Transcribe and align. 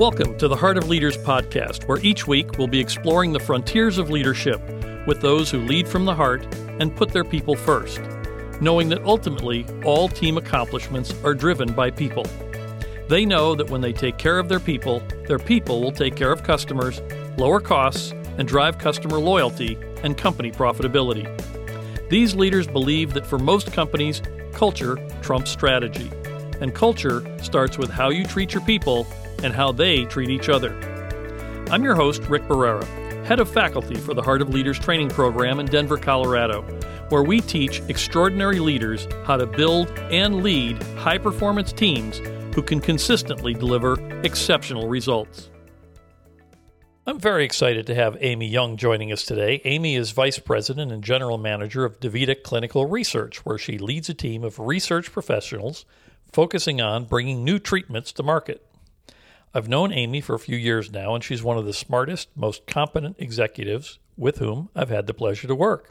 Welcome 0.00 0.38
to 0.38 0.48
the 0.48 0.56
Heart 0.56 0.78
of 0.78 0.88
Leaders 0.88 1.18
podcast, 1.18 1.86
where 1.86 1.98
each 1.98 2.26
week 2.26 2.56
we'll 2.56 2.66
be 2.66 2.80
exploring 2.80 3.34
the 3.34 3.38
frontiers 3.38 3.98
of 3.98 4.08
leadership 4.08 4.58
with 5.06 5.20
those 5.20 5.50
who 5.50 5.60
lead 5.60 5.86
from 5.86 6.06
the 6.06 6.14
heart 6.14 6.42
and 6.80 6.96
put 6.96 7.10
their 7.10 7.22
people 7.22 7.54
first, 7.54 8.00
knowing 8.62 8.88
that 8.88 9.04
ultimately 9.04 9.66
all 9.84 10.08
team 10.08 10.38
accomplishments 10.38 11.12
are 11.22 11.34
driven 11.34 11.74
by 11.74 11.90
people. 11.90 12.24
They 13.10 13.26
know 13.26 13.54
that 13.54 13.68
when 13.68 13.82
they 13.82 13.92
take 13.92 14.16
care 14.16 14.38
of 14.38 14.48
their 14.48 14.58
people, 14.58 15.02
their 15.28 15.38
people 15.38 15.82
will 15.82 15.92
take 15.92 16.16
care 16.16 16.32
of 16.32 16.44
customers, 16.44 17.02
lower 17.36 17.60
costs, 17.60 18.12
and 18.38 18.48
drive 18.48 18.78
customer 18.78 19.18
loyalty 19.18 19.76
and 20.02 20.16
company 20.16 20.50
profitability. 20.50 21.28
These 22.08 22.34
leaders 22.34 22.66
believe 22.66 23.12
that 23.12 23.26
for 23.26 23.38
most 23.38 23.70
companies, 23.70 24.22
culture 24.54 24.96
trumps 25.20 25.50
strategy, 25.50 26.10
and 26.62 26.74
culture 26.74 27.22
starts 27.42 27.76
with 27.76 27.90
how 27.90 28.08
you 28.08 28.24
treat 28.24 28.54
your 28.54 28.64
people 28.64 29.06
and 29.42 29.54
how 29.54 29.72
they 29.72 30.04
treat 30.04 30.30
each 30.30 30.48
other. 30.48 30.74
I'm 31.70 31.84
your 31.84 31.94
host, 31.94 32.22
Rick 32.24 32.42
Barrera, 32.44 32.84
head 33.24 33.40
of 33.40 33.48
faculty 33.48 33.94
for 33.94 34.14
the 34.14 34.22
Heart 34.22 34.42
of 34.42 34.48
Leaders 34.50 34.78
training 34.78 35.08
program 35.08 35.60
in 35.60 35.66
Denver, 35.66 35.96
Colorado, 35.96 36.62
where 37.10 37.22
we 37.22 37.40
teach 37.40 37.80
extraordinary 37.88 38.58
leaders 38.58 39.06
how 39.24 39.36
to 39.36 39.46
build 39.46 39.90
and 40.10 40.42
lead 40.42 40.82
high 40.98 41.18
performance 41.18 41.72
teams 41.72 42.18
who 42.54 42.62
can 42.62 42.80
consistently 42.80 43.54
deliver 43.54 44.00
exceptional 44.24 44.88
results. 44.88 45.50
I'm 47.06 47.18
very 47.18 47.44
excited 47.44 47.86
to 47.86 47.94
have 47.94 48.16
Amy 48.20 48.46
Young 48.46 48.76
joining 48.76 49.10
us 49.10 49.24
today. 49.24 49.60
Amy 49.64 49.96
is 49.96 50.10
Vice 50.10 50.38
President 50.38 50.92
and 50.92 51.02
General 51.02 51.38
Manager 51.38 51.84
of 51.84 51.98
DaVita 51.98 52.42
Clinical 52.42 52.86
Research, 52.86 53.44
where 53.44 53.58
she 53.58 53.78
leads 53.78 54.08
a 54.08 54.14
team 54.14 54.44
of 54.44 54.58
research 54.58 55.10
professionals 55.10 55.86
focusing 56.30 56.80
on 56.80 57.06
bringing 57.06 57.44
new 57.44 57.58
treatments 57.58 58.12
to 58.12 58.22
market. 58.22 58.69
I've 59.52 59.68
known 59.68 59.92
Amy 59.92 60.20
for 60.20 60.34
a 60.34 60.40
few 60.40 60.56
years 60.56 60.92
now, 60.92 61.14
and 61.14 61.24
she's 61.24 61.42
one 61.42 61.58
of 61.58 61.64
the 61.64 61.72
smartest, 61.72 62.28
most 62.36 62.66
competent 62.68 63.16
executives 63.18 63.98
with 64.16 64.38
whom 64.38 64.68
I've 64.76 64.90
had 64.90 65.08
the 65.08 65.14
pleasure 65.14 65.48
to 65.48 65.54
work. 65.56 65.90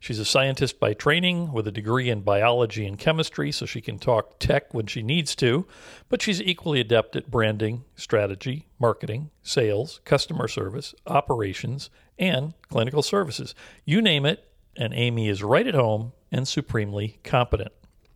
She's 0.00 0.18
a 0.18 0.24
scientist 0.24 0.80
by 0.80 0.94
training 0.94 1.52
with 1.52 1.66
a 1.66 1.72
degree 1.72 2.08
in 2.08 2.22
biology 2.22 2.86
and 2.86 2.98
chemistry, 2.98 3.52
so 3.52 3.66
she 3.66 3.82
can 3.82 3.98
talk 3.98 4.38
tech 4.38 4.72
when 4.72 4.86
she 4.86 5.02
needs 5.02 5.34
to, 5.36 5.66
but 6.08 6.22
she's 6.22 6.40
equally 6.40 6.80
adept 6.80 7.14
at 7.14 7.30
branding, 7.30 7.84
strategy, 7.94 8.68
marketing, 8.78 9.30
sales, 9.42 10.00
customer 10.06 10.48
service, 10.48 10.94
operations, 11.06 11.90
and 12.18 12.54
clinical 12.70 13.02
services. 13.02 13.54
You 13.84 14.00
name 14.00 14.24
it, 14.24 14.48
and 14.76 14.94
Amy 14.94 15.28
is 15.28 15.42
right 15.42 15.66
at 15.66 15.74
home 15.74 16.12
and 16.32 16.48
supremely 16.48 17.18
competent. 17.22 17.72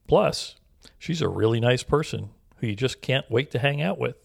Plus, 0.06 0.56
she's 0.98 1.20
a 1.20 1.28
really 1.28 1.60
nice 1.60 1.82
person 1.82 2.30
who 2.56 2.68
you 2.68 2.74
just 2.74 3.02
can't 3.02 3.30
wait 3.30 3.50
to 3.50 3.58
hang 3.58 3.82
out 3.82 3.98
with. 3.98 4.16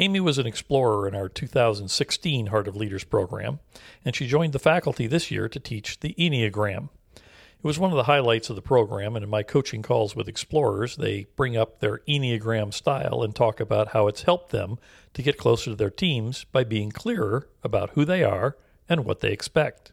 Amy 0.00 0.20
was 0.20 0.38
an 0.38 0.46
explorer 0.46 1.08
in 1.08 1.14
our 1.16 1.28
2016 1.28 2.46
Heart 2.46 2.68
of 2.68 2.76
Leaders 2.76 3.02
program, 3.02 3.58
and 4.04 4.14
she 4.14 4.28
joined 4.28 4.52
the 4.52 4.60
faculty 4.60 5.08
this 5.08 5.28
year 5.28 5.48
to 5.48 5.58
teach 5.58 5.98
the 5.98 6.14
Enneagram. 6.16 6.88
It 7.16 7.64
was 7.64 7.80
one 7.80 7.90
of 7.90 7.96
the 7.96 8.04
highlights 8.04 8.48
of 8.48 8.54
the 8.54 8.62
program, 8.62 9.16
and 9.16 9.24
in 9.24 9.28
my 9.28 9.42
coaching 9.42 9.82
calls 9.82 10.14
with 10.14 10.28
explorers, 10.28 10.94
they 10.94 11.26
bring 11.34 11.56
up 11.56 11.80
their 11.80 11.98
Enneagram 12.06 12.72
style 12.72 13.24
and 13.24 13.34
talk 13.34 13.58
about 13.58 13.88
how 13.88 14.06
it's 14.06 14.22
helped 14.22 14.52
them 14.52 14.78
to 15.14 15.22
get 15.22 15.36
closer 15.36 15.70
to 15.70 15.76
their 15.76 15.90
teams 15.90 16.44
by 16.44 16.62
being 16.62 16.92
clearer 16.92 17.48
about 17.64 17.90
who 17.90 18.04
they 18.04 18.22
are 18.22 18.56
and 18.88 19.04
what 19.04 19.18
they 19.18 19.32
expect. 19.32 19.90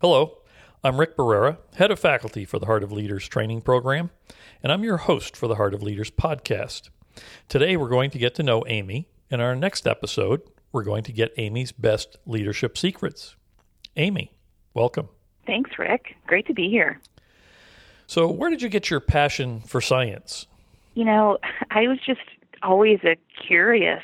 Hello, 0.00 0.38
I'm 0.84 1.00
Rick 1.00 1.16
Barrera, 1.16 1.56
head 1.74 1.90
of 1.90 1.98
faculty 1.98 2.44
for 2.44 2.60
the 2.60 2.66
Heart 2.66 2.84
of 2.84 2.92
Leaders 2.92 3.26
training 3.26 3.62
program, 3.62 4.10
and 4.62 4.70
I'm 4.70 4.84
your 4.84 4.98
host 4.98 5.36
for 5.36 5.48
the 5.48 5.56
Heart 5.56 5.74
of 5.74 5.82
Leaders 5.82 6.12
podcast. 6.12 6.90
Today, 7.48 7.76
we're 7.76 7.88
going 7.88 8.10
to 8.10 8.18
get 8.18 8.36
to 8.36 8.44
know 8.44 8.62
Amy 8.68 9.08
in 9.30 9.40
our 9.40 9.54
next 9.54 9.86
episode, 9.86 10.42
we're 10.72 10.84
going 10.84 11.02
to 11.04 11.12
get 11.12 11.32
Amy's 11.36 11.72
best 11.72 12.16
leadership 12.26 12.76
secrets. 12.76 13.36
Amy, 13.96 14.32
welcome. 14.74 15.08
Thanks, 15.46 15.70
Rick. 15.78 16.16
Great 16.26 16.46
to 16.46 16.54
be 16.54 16.68
here. 16.68 17.00
So, 18.06 18.30
where 18.30 18.50
did 18.50 18.62
you 18.62 18.68
get 18.68 18.90
your 18.90 19.00
passion 19.00 19.60
for 19.60 19.80
science? 19.80 20.46
You 20.94 21.04
know, 21.04 21.38
I 21.70 21.88
was 21.88 21.98
just 22.04 22.20
always 22.62 23.00
a 23.04 23.16
curious 23.46 24.02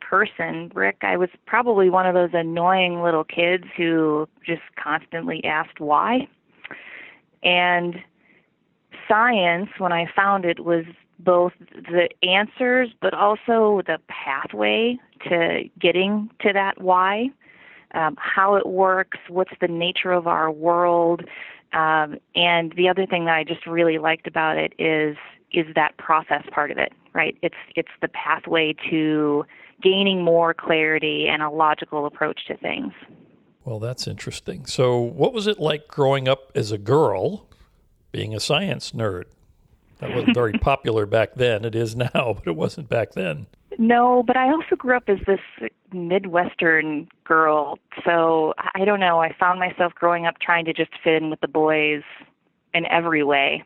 person, 0.00 0.70
Rick. 0.74 0.98
I 1.02 1.16
was 1.16 1.30
probably 1.46 1.90
one 1.90 2.06
of 2.06 2.14
those 2.14 2.30
annoying 2.32 3.02
little 3.02 3.24
kids 3.24 3.64
who 3.76 4.28
just 4.44 4.62
constantly 4.82 5.42
asked 5.44 5.80
why. 5.80 6.28
And 7.42 7.96
science, 9.08 9.70
when 9.78 9.92
I 9.92 10.06
found 10.14 10.44
it, 10.44 10.64
was 10.64 10.84
both 11.24 11.52
the 11.58 12.08
answers 12.22 12.90
but 13.00 13.14
also 13.14 13.82
the 13.86 13.98
pathway 14.08 14.98
to 15.28 15.64
getting 15.80 16.30
to 16.40 16.52
that 16.52 16.80
why, 16.80 17.30
um, 17.94 18.16
how 18.18 18.56
it 18.56 18.66
works, 18.66 19.18
what's 19.28 19.52
the 19.60 19.68
nature 19.68 20.12
of 20.12 20.26
our 20.26 20.50
world. 20.50 21.22
Um, 21.72 22.18
and 22.34 22.72
the 22.76 22.88
other 22.88 23.06
thing 23.06 23.24
that 23.24 23.34
I 23.34 23.44
just 23.44 23.66
really 23.66 23.98
liked 23.98 24.26
about 24.26 24.58
it 24.58 24.74
is 24.78 25.16
is 25.52 25.66
that 25.76 25.96
process 25.98 26.42
part 26.52 26.72
of 26.72 26.78
it, 26.78 26.92
right? 27.12 27.36
It's 27.42 27.54
it's 27.76 27.88
the 28.00 28.08
pathway 28.08 28.74
to 28.90 29.44
gaining 29.82 30.22
more 30.22 30.54
clarity 30.54 31.26
and 31.28 31.42
a 31.42 31.50
logical 31.50 32.06
approach 32.06 32.46
to 32.46 32.56
things. 32.56 32.92
Well, 33.64 33.78
that's 33.78 34.06
interesting. 34.06 34.66
So, 34.66 35.00
what 35.00 35.32
was 35.32 35.46
it 35.46 35.58
like 35.58 35.88
growing 35.88 36.28
up 36.28 36.52
as 36.54 36.70
a 36.70 36.78
girl, 36.78 37.48
being 38.12 38.34
a 38.34 38.40
science 38.40 38.92
nerd? 38.92 39.24
That 40.04 40.14
wasn't 40.14 40.34
very 40.34 40.52
popular 40.52 41.06
back 41.06 41.34
then. 41.34 41.64
It 41.64 41.74
is 41.74 41.96
now, 41.96 42.08
but 42.34 42.46
it 42.46 42.56
wasn't 42.56 42.90
back 42.90 43.12
then. 43.12 43.46
No, 43.78 44.22
but 44.22 44.36
I 44.36 44.50
also 44.50 44.76
grew 44.76 44.94
up 44.96 45.04
as 45.08 45.18
this 45.26 45.40
Midwestern 45.92 47.08
girl. 47.24 47.78
So 48.04 48.52
I 48.74 48.84
don't 48.84 49.00
know. 49.00 49.20
I 49.20 49.34
found 49.40 49.58
myself 49.58 49.94
growing 49.94 50.26
up 50.26 50.38
trying 50.40 50.66
to 50.66 50.74
just 50.74 50.90
fit 51.02 51.14
in 51.14 51.30
with 51.30 51.40
the 51.40 51.48
boys 51.48 52.02
in 52.74 52.84
every 52.86 53.24
way 53.24 53.64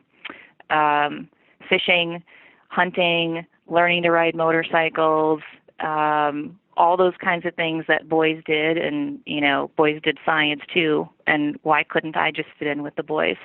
um, 0.69 1.27
fishing, 1.67 2.23
hunting, 2.69 3.45
learning 3.67 4.03
to 4.03 4.11
ride 4.11 4.35
motorcycles, 4.35 5.41
um, 5.79 6.57
all 6.77 6.95
those 6.95 7.15
kinds 7.21 7.45
of 7.45 7.53
things 7.55 7.83
that 7.87 8.07
boys 8.07 8.41
did. 8.45 8.77
And, 8.77 9.19
you 9.25 9.41
know, 9.41 9.71
boys 9.75 9.99
did 10.01 10.17
science 10.25 10.61
too. 10.73 11.09
And 11.27 11.59
why 11.63 11.83
couldn't 11.83 12.15
I 12.15 12.31
just 12.31 12.49
fit 12.57 12.67
in 12.67 12.81
with 12.81 12.95
the 12.95 13.03
boys? 13.03 13.37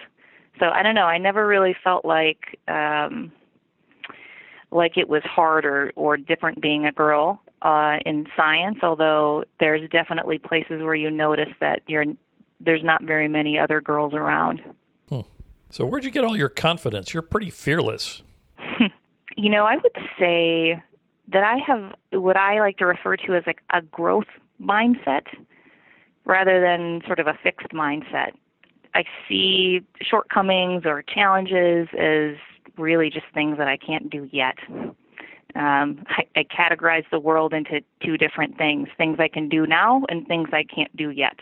So 0.58 0.66
I 0.66 0.82
don't 0.82 0.94
know. 0.94 1.06
I 1.06 1.18
never 1.18 1.46
really 1.46 1.74
felt 1.82 2.04
like 2.04 2.58
um, 2.68 3.32
like 4.70 4.96
it 4.96 5.08
was 5.08 5.22
hard 5.24 5.64
or 5.64 5.92
or 5.96 6.16
different 6.16 6.60
being 6.60 6.86
a 6.86 6.92
girl 6.92 7.40
uh, 7.62 7.98
in 8.04 8.26
science. 8.36 8.78
Although 8.82 9.44
there's 9.60 9.88
definitely 9.90 10.38
places 10.38 10.82
where 10.82 10.94
you 10.94 11.10
notice 11.10 11.52
that 11.60 11.82
you're 11.86 12.04
there's 12.60 12.84
not 12.84 13.02
very 13.02 13.28
many 13.28 13.58
other 13.58 13.80
girls 13.80 14.14
around. 14.14 14.60
Hmm. 15.08 15.20
So 15.70 15.84
where'd 15.84 16.04
you 16.04 16.10
get 16.10 16.24
all 16.24 16.36
your 16.36 16.48
confidence? 16.48 17.12
You're 17.12 17.22
pretty 17.22 17.50
fearless. 17.50 18.22
you 19.36 19.50
know, 19.50 19.64
I 19.64 19.76
would 19.76 19.96
say 20.18 20.80
that 21.32 21.42
I 21.42 21.56
have 21.66 21.94
what 22.12 22.36
I 22.36 22.60
like 22.60 22.78
to 22.78 22.86
refer 22.86 23.16
to 23.16 23.34
as 23.34 23.44
like 23.46 23.60
a 23.72 23.82
growth 23.82 24.28
mindset 24.60 25.26
rather 26.24 26.60
than 26.60 27.02
sort 27.06 27.18
of 27.18 27.26
a 27.26 27.38
fixed 27.42 27.68
mindset. 27.70 28.32
I 28.94 29.04
see 29.28 29.80
shortcomings 30.00 30.84
or 30.86 31.02
challenges 31.02 31.88
as 31.98 32.36
really 32.76 33.10
just 33.10 33.26
things 33.34 33.58
that 33.58 33.68
I 33.68 33.76
can't 33.76 34.10
do 34.10 34.28
yet. 34.32 34.56
Um, 35.56 36.04
I, 36.08 36.24
I 36.36 36.44
categorize 36.44 37.04
the 37.10 37.20
world 37.20 37.52
into 37.52 37.80
two 38.04 38.16
different 38.16 38.58
things 38.58 38.88
things 38.98 39.18
I 39.20 39.28
can 39.28 39.48
do 39.48 39.66
now 39.66 40.02
and 40.08 40.26
things 40.26 40.48
I 40.52 40.64
can't 40.64 40.94
do 40.96 41.10
yet. 41.10 41.38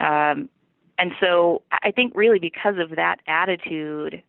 Um, 0.00 0.48
and 0.98 1.12
so 1.20 1.62
I 1.82 1.90
think 1.90 2.12
really 2.14 2.38
because 2.38 2.76
of 2.78 2.96
that 2.96 3.16
attitude, 3.26 4.22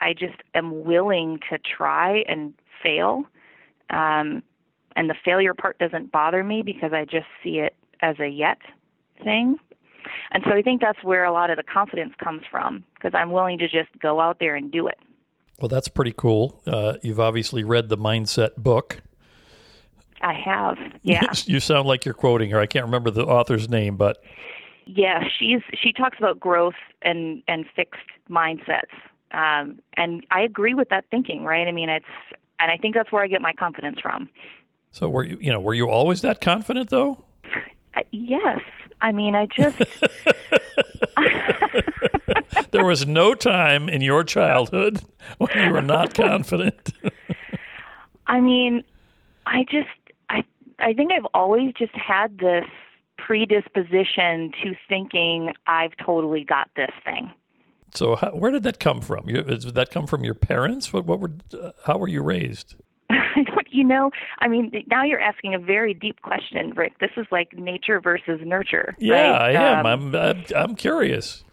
I 0.00 0.14
just 0.14 0.36
am 0.54 0.84
willing 0.84 1.40
to 1.50 1.58
try 1.58 2.24
and 2.28 2.54
fail. 2.82 3.24
Um, 3.90 4.42
and 4.96 5.10
the 5.10 5.14
failure 5.24 5.54
part 5.54 5.78
doesn't 5.78 6.10
bother 6.10 6.42
me 6.42 6.62
because 6.62 6.92
I 6.92 7.04
just 7.04 7.26
see 7.42 7.58
it 7.58 7.74
as 8.00 8.18
a 8.18 8.28
yet 8.28 8.58
thing. 9.22 9.58
And 10.32 10.42
so 10.44 10.52
I 10.52 10.62
think 10.62 10.80
that's 10.80 11.02
where 11.02 11.24
a 11.24 11.32
lot 11.32 11.50
of 11.50 11.56
the 11.56 11.62
confidence 11.62 12.14
comes 12.22 12.42
from 12.50 12.84
because 12.94 13.12
I'm 13.14 13.30
willing 13.30 13.58
to 13.58 13.68
just 13.68 13.88
go 14.00 14.20
out 14.20 14.38
there 14.38 14.54
and 14.54 14.70
do 14.70 14.86
it. 14.86 14.98
Well, 15.60 15.68
that's 15.68 15.88
pretty 15.88 16.12
cool. 16.16 16.60
Uh, 16.66 16.94
you've 17.02 17.20
obviously 17.20 17.64
read 17.64 17.88
the 17.88 17.96
Mindset 17.96 18.56
book. 18.56 19.02
I 20.20 20.34
have, 20.34 20.76
yeah. 21.02 21.32
you 21.44 21.60
sound 21.60 21.86
like 21.88 22.04
you're 22.04 22.14
quoting 22.14 22.50
her. 22.50 22.58
I 22.58 22.66
can't 22.66 22.84
remember 22.84 23.10
the 23.10 23.24
author's 23.24 23.68
name, 23.68 23.96
but 23.96 24.18
yeah, 24.86 25.24
she's 25.38 25.60
she 25.74 25.92
talks 25.92 26.18
about 26.18 26.40
growth 26.40 26.74
and 27.02 27.42
and 27.48 27.66
fixed 27.74 28.00
mindsets, 28.30 28.94
um, 29.32 29.80
and 29.94 30.24
I 30.30 30.42
agree 30.42 30.74
with 30.74 30.88
that 30.90 31.04
thinking. 31.10 31.44
Right? 31.44 31.66
I 31.66 31.72
mean, 31.72 31.88
it's 31.88 32.06
and 32.60 32.70
I 32.70 32.76
think 32.76 32.94
that's 32.94 33.12
where 33.12 33.22
I 33.22 33.26
get 33.26 33.42
my 33.42 33.52
confidence 33.52 33.98
from. 34.00 34.28
So 34.90 35.08
were 35.08 35.24
you 35.24 35.38
you 35.40 35.52
know 35.52 35.60
were 35.60 35.74
you 35.74 35.90
always 35.90 36.22
that 36.22 36.40
confident 36.40 36.90
though? 36.90 37.24
Yes, 38.10 38.60
I 39.00 39.12
mean, 39.12 39.34
I 39.34 39.46
just. 39.46 39.78
there 42.70 42.84
was 42.84 43.06
no 43.06 43.34
time 43.34 43.88
in 43.88 44.00
your 44.00 44.24
childhood 44.24 45.02
when 45.38 45.50
you 45.54 45.72
were 45.72 45.82
not 45.82 46.14
confident. 46.14 46.92
I 48.26 48.40
mean, 48.40 48.82
I 49.46 49.64
just, 49.70 49.88
I 50.30 50.44
I 50.78 50.92
think 50.92 51.12
I've 51.12 51.26
always 51.34 51.72
just 51.74 51.94
had 51.94 52.38
this 52.38 52.64
predisposition 53.18 54.52
to 54.62 54.74
thinking 54.88 55.52
I've 55.66 55.92
totally 56.04 56.44
got 56.44 56.70
this 56.76 56.90
thing. 57.04 57.30
So, 57.94 58.16
how, 58.16 58.30
where 58.30 58.50
did 58.50 58.62
that 58.64 58.78
come 58.78 59.00
from? 59.00 59.28
You, 59.28 59.42
did 59.42 59.74
that 59.74 59.90
come 59.90 60.06
from 60.06 60.24
your 60.24 60.34
parents? 60.34 60.92
What, 60.92 61.06
what 61.06 61.20
were, 61.20 61.32
uh, 61.58 61.70
how 61.86 61.98
were 61.98 62.08
you 62.08 62.22
raised? 62.22 62.74
you 63.70 63.84
know, 63.84 64.10
I 64.40 64.48
mean, 64.48 64.72
now 64.90 65.04
you're 65.04 65.20
asking 65.20 65.54
a 65.54 65.58
very 65.58 65.94
deep 65.94 66.22
question, 66.22 66.72
Rick. 66.74 66.98
This 66.98 67.10
is 67.16 67.26
like 67.30 67.56
nature 67.56 68.00
versus 68.00 68.40
nurture. 68.44 68.94
Yeah, 68.98 69.30
right? 69.30 69.56
I 69.56 69.78
am. 69.78 69.86
Um, 69.86 70.14
I'm, 70.14 70.44
I'm 70.54 70.74
curious. 70.74 71.44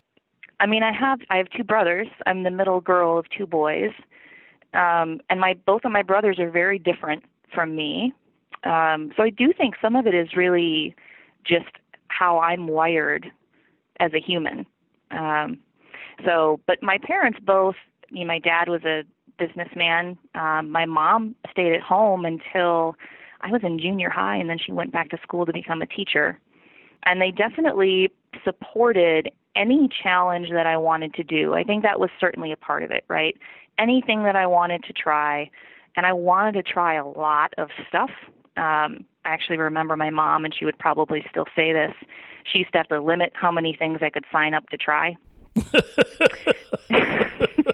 I 0.60 0.66
mean, 0.66 0.84
I 0.84 0.92
have 0.94 1.20
I 1.30 1.38
have 1.38 1.50
two 1.56 1.64
brothers. 1.64 2.08
I'm 2.26 2.44
the 2.44 2.52
middle 2.52 2.82
girl 2.82 3.18
of 3.18 3.26
two 3.36 3.46
boys, 3.46 3.92
um, 4.74 5.20
and 5.30 5.40
my 5.40 5.56
both 5.66 5.82
of 5.86 5.92
my 5.92 6.04
brothers 6.04 6.40
are 6.40 6.50
very 6.50 6.80
different 6.80 7.24
from 7.54 7.76
me. 7.76 8.14
Um, 8.64 9.12
so 9.18 9.24
I 9.24 9.30
do 9.30 9.52
think 9.56 9.76
some 9.82 9.96
of 9.96 10.08
it 10.08 10.16
is 10.16 10.30
really 10.36 10.96
just 11.46 11.66
how 12.08 12.40
I'm 12.40 12.68
wired 12.68 13.30
as 14.00 14.14
a 14.14 14.20
human. 14.20 14.66
Um, 15.12 15.60
so, 16.26 16.60
but 16.66 16.82
my 16.82 16.98
parents 16.98 17.40
both. 17.44 17.76
I 18.10 18.14
mean, 18.14 18.28
my 18.28 18.40
dad 18.40 18.70
was 18.70 18.84
a 18.84 19.04
businessman. 19.38 20.18
Um, 20.36 20.70
my 20.70 20.86
mom 20.86 21.36
stayed 21.52 21.74
at 21.74 21.82
home 21.82 22.26
until 22.26 22.96
I 23.42 23.52
was 23.52 23.62
in 23.64 23.80
junior 23.80 24.10
high, 24.10 24.38
and 24.38 24.50
then 24.50 24.58
she 24.58 24.72
went 24.72 24.92
back 24.92 25.10
to 25.10 25.18
school 25.22 25.46
to 25.46 25.54
become 25.54 25.82
a 25.82 25.86
teacher. 25.86 26.40
And 27.04 27.22
they 27.22 27.32
definitely 27.32 28.12
supported 28.44 29.30
any 29.56 29.90
challenge 30.02 30.50
that 30.52 30.66
I 30.66 30.78
wanted 30.78 31.14
to 31.16 31.24
do. 31.24 31.54
I 31.54 31.64
think 31.64 31.84
that 31.84 32.00
was 32.00 32.10
certainly 32.20 32.52
a 32.52 32.58
part 32.58 32.84
of 32.84 32.92
it, 32.92 33.04
right? 33.08 33.38
Anything 33.78 34.24
that 34.24 34.36
I 34.36 34.48
wanted 34.48 34.84
to 34.86 34.94
try, 34.94 35.50
and 35.96 36.06
I 36.06 36.14
wanted 36.14 36.54
to 36.54 36.64
try 36.64 36.96
a 36.96 37.06
lot 37.06 37.54
of 37.58 37.70
stuff. 37.88 38.10
Um, 38.56 39.06
I 39.26 39.30
actually 39.30 39.58
remember 39.58 39.96
my 39.96 40.10
mom, 40.10 40.46
and 40.46 40.56
she 40.58 40.66
would 40.66 40.80
probably 40.80 41.26
still 41.30 41.46
say 41.56 41.74
this. 41.74 41.94
She 42.52 42.60
used 42.60 42.72
to 42.74 42.80
have 42.80 42.88
to 42.90 43.02
limit 43.02 43.32
how 43.36 43.52
many 43.52 43.76
things 43.78 44.00
I 44.02 44.10
could 44.10 44.26
sign 44.32 44.54
up 44.54 44.68
to 44.70 44.78
try. 44.78 45.16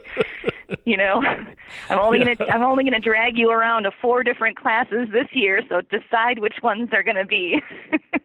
you 0.90 0.98
know, 0.98 1.22
I'm 1.90 2.00
only 2.00 2.18
gonna 2.18 2.36
I'm 2.52 2.64
only 2.64 2.84
gonna 2.84 3.00
drag 3.00 3.38
you 3.38 3.52
around 3.52 3.84
to 3.84 3.92
four 4.02 4.24
different 4.24 4.58
classes 4.58 5.08
this 5.12 5.28
year, 5.34 5.62
so 5.70 5.82
decide 5.82 6.40
which 6.40 6.56
ones 6.64 6.90
they're 6.90 7.04
gonna 7.04 7.26
be. 7.26 7.62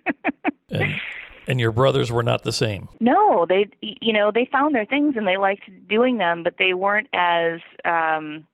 and, 0.71 1.01
and 1.47 1.61
your 1.61 1.71
brothers 1.71 2.11
were 2.11 2.23
not 2.23 2.43
the 2.43 2.53
same. 2.53 2.89
No, 3.01 3.45
they 3.47 3.69
you 3.83 4.15
know 4.15 4.31
they 4.33 4.49
found 4.51 4.75
their 4.75 4.87
things 4.87 5.15
and 5.17 5.29
they 5.29 5.37
liked 5.37 5.69
doing 5.89 6.17
them, 6.17 6.43
but 6.43 6.55
they 6.59 6.73
weren't 6.73 7.09
as 7.13 7.61
um, 7.85 8.47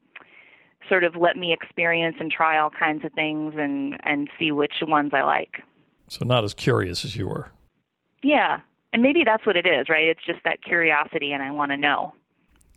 sort 0.89 1.05
of 1.05 1.15
let 1.15 1.37
me 1.37 1.53
experience 1.53 2.17
and 2.19 2.33
try 2.33 2.59
all 2.59 2.71
kinds 2.71 3.05
of 3.05 3.13
things 3.13 3.55
and 3.57 3.97
and 4.03 4.29
see 4.41 4.51
which 4.51 4.75
ones 4.83 5.13
I 5.15 5.23
like. 5.23 5.63
So 6.09 6.25
not 6.25 6.43
as 6.43 6.53
curious 6.53 7.05
as 7.05 7.15
you 7.15 7.29
were. 7.29 7.51
Yeah, 8.25 8.59
and 8.93 9.03
maybe 9.03 9.23
that's 9.25 9.47
what 9.47 9.57
it 9.57 9.67
is, 9.67 9.89
right? 9.89 10.09
It's 10.09 10.25
just 10.27 10.41
that 10.45 10.65
curiosity, 10.65 11.31
and 11.31 11.45
I 11.45 11.53
want 11.53 11.71
to 11.71 11.77
know. 11.77 12.13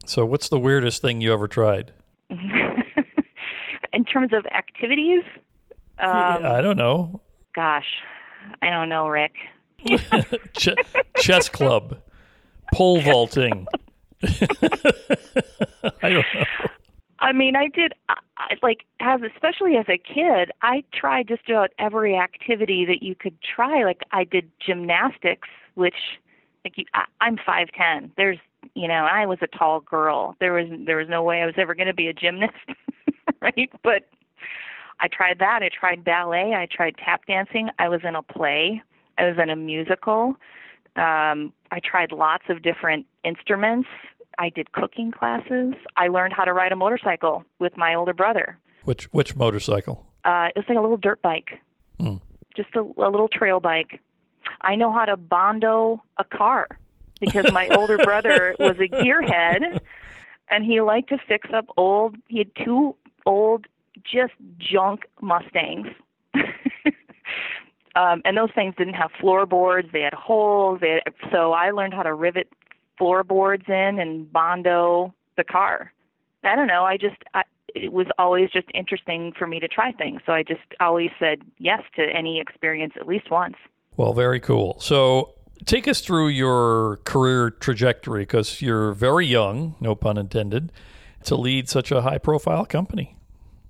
So, 0.06 0.26
what's 0.26 0.50
the 0.50 0.60
weirdest 0.60 1.02
thing 1.02 1.22
you 1.22 1.34
ever 1.34 1.48
tried? 1.48 1.92
In 2.30 4.06
terms 4.06 4.34
of 4.34 4.46
activities? 4.48 5.24
Um, 6.00 6.46
I 6.46 6.62
don't 6.62 6.78
know. 6.78 7.22
Gosh, 7.56 8.02
I 8.62 8.70
don't 8.70 8.90
know, 8.90 9.08
Rick. 9.08 9.36
Ch- 10.58 10.70
chess 11.18 11.50
club, 11.50 12.00
pole 12.74 13.02
vaulting. 13.02 13.68
I 14.24 16.10
don't 16.10 16.26
know. 16.34 16.46
I 17.20 17.32
mean, 17.32 17.56
I 17.56 17.68
did 17.68 17.94
I, 18.10 18.56
like 18.62 18.86
as 19.00 19.22
especially 19.22 19.78
as 19.78 19.86
a 19.88 19.98
kid, 19.98 20.52
I 20.62 20.84
tried 20.94 21.28
just 21.28 21.48
about 21.50 21.72
every 21.80 22.18
activity 22.18 22.86
that 22.86 23.02
you 23.02 23.16
could 23.16 23.38
try. 23.42 23.84
Like 23.84 24.02
I 24.12 24.26
did 24.26 24.52
gymnastics, 24.60 25.48
which 25.76 25.96
like 26.66 26.78
you, 26.78 26.86
I, 26.94 27.06
I'm 27.22 27.38
five 27.38 27.70
ten. 27.78 28.12
There's 28.18 28.40
you 28.76 28.88
know, 28.88 29.08
I 29.10 29.26
was 29.26 29.40
a 29.42 29.48
tall 29.48 29.80
girl. 29.82 30.36
There 30.40 30.54
was 30.54 30.68
there 30.86 30.98
was 30.98 31.08
no 31.10 31.24
way 31.24 31.42
I 31.42 31.46
was 31.46 31.56
ever 31.58 31.76
going 31.76 31.88
to 31.88 31.94
be 31.94 32.08
a 32.08 32.14
gymnast, 32.14 32.54
right? 33.42 33.70
But 33.84 34.10
I 35.00 35.08
tried 35.08 35.40
that. 35.40 35.62
I 35.64 35.70
tried 35.70 36.04
ballet. 36.04 36.54
I 36.56 36.68
tried 36.72 36.96
tap 36.98 37.26
dancing. 37.28 37.70
I 37.80 37.90
was 37.90 38.02
in 38.04 38.16
a 38.16 38.24
play. 38.24 38.82
I 39.18 39.26
was 39.26 39.38
in 39.42 39.50
a 39.50 39.56
musical. 39.56 40.36
Um, 40.96 41.54
I 41.72 41.80
tried 41.84 42.12
lots 42.12 42.46
of 42.50 42.62
different 42.62 43.06
instruments. 43.24 43.90
I 44.40 44.50
did 44.50 44.72
cooking 44.72 45.12
classes. 45.12 45.74
I 45.98 46.08
learned 46.08 46.34
how 46.34 46.46
to 46.46 46.54
ride 46.54 46.72
a 46.72 46.76
motorcycle 46.76 47.44
with 47.60 47.78
my 47.78 47.94
older 47.94 48.14
brother. 48.14 48.58
Which 48.84 49.06
which 49.14 49.36
motorcycle? 49.36 50.06
Uh, 50.26 50.50
it 50.56 50.60
was 50.60 50.66
like 50.70 50.78
a 50.78 50.82
little 50.82 50.98
dirt 50.98 51.22
bike, 51.22 51.60
mm. 52.00 52.22
just 52.56 52.70
a, 52.76 52.80
a 52.80 53.10
little 53.10 53.28
trail 53.28 53.60
bike. 53.60 54.00
I 54.62 54.76
know 54.76 54.92
how 54.92 55.06
to 55.06 55.18
bondo 55.18 56.02
a 56.18 56.24
car 56.24 56.68
because 57.26 57.52
my 57.52 57.68
older 57.70 57.98
brother 57.98 58.56
was 58.60 58.76
a 58.80 58.88
gearhead 58.88 59.80
and 60.50 60.66
he 60.66 60.82
liked 60.82 61.10
to 61.10 61.18
fix 61.28 61.50
up 61.54 61.66
old 61.78 62.16
he 62.28 62.40
had 62.40 62.52
two 62.64 62.96
old 63.26 63.66
just 64.04 64.34
junk 64.58 65.02
Mustangs. 65.22 65.88
um 67.96 68.22
and 68.26 68.38
those 68.38 68.52
things 68.54 68.74
didn't 68.78 68.96
have 68.96 69.12
floorboards, 69.20 69.90
they 69.94 70.02
had 70.02 70.14
holes, 70.14 70.80
they 70.82 71.02
had, 71.06 71.14
so 71.32 71.54
I 71.54 71.72
learned 71.72 71.94
how 71.94 72.04
to 72.04 72.14
rivet 72.14 72.50
floorboards 72.98 73.66
in 73.68 74.00
and 74.00 74.32
bondo 74.32 75.14
the 75.38 75.44
car. 75.44 75.92
I 76.44 76.56
don't 76.56 76.68
know, 76.68 76.84
I 76.84 76.98
just 76.98 77.18
I, 77.34 77.44
it 77.76 77.92
was 77.92 78.08
always 78.18 78.50
just 78.52 78.68
interesting 78.74 79.34
for 79.38 79.48
me 79.48 79.60
to 79.60 79.68
try 79.68 79.92
things. 79.92 80.22
So 80.26 80.34
I 80.34 80.44
just 80.44 80.62
always 80.80 81.10
said 81.20 81.42
yes 81.58 81.82
to 81.96 82.04
any 82.04 82.40
experience 82.40 82.94
at 83.00 83.08
least 83.08 83.32
once. 83.32 83.56
Well, 83.96 84.14
very 84.14 84.40
cool. 84.40 84.80
So 84.80 85.34
take 85.66 85.88
us 85.88 86.02
through 86.02 86.30
your 86.30 86.98
career 87.06 87.50
trajectory 87.50 88.24
because 88.24 88.62
you're 88.62 88.94
very 88.94 89.26
young, 89.26 89.76
no 89.80 89.96
pun 89.96 90.18
intended, 90.18 90.72
to 91.26 91.36
lead 91.36 91.70
such 91.70 91.92
a 91.92 92.02
high 92.02 92.18
profile 92.18 92.66
company. 92.66 93.16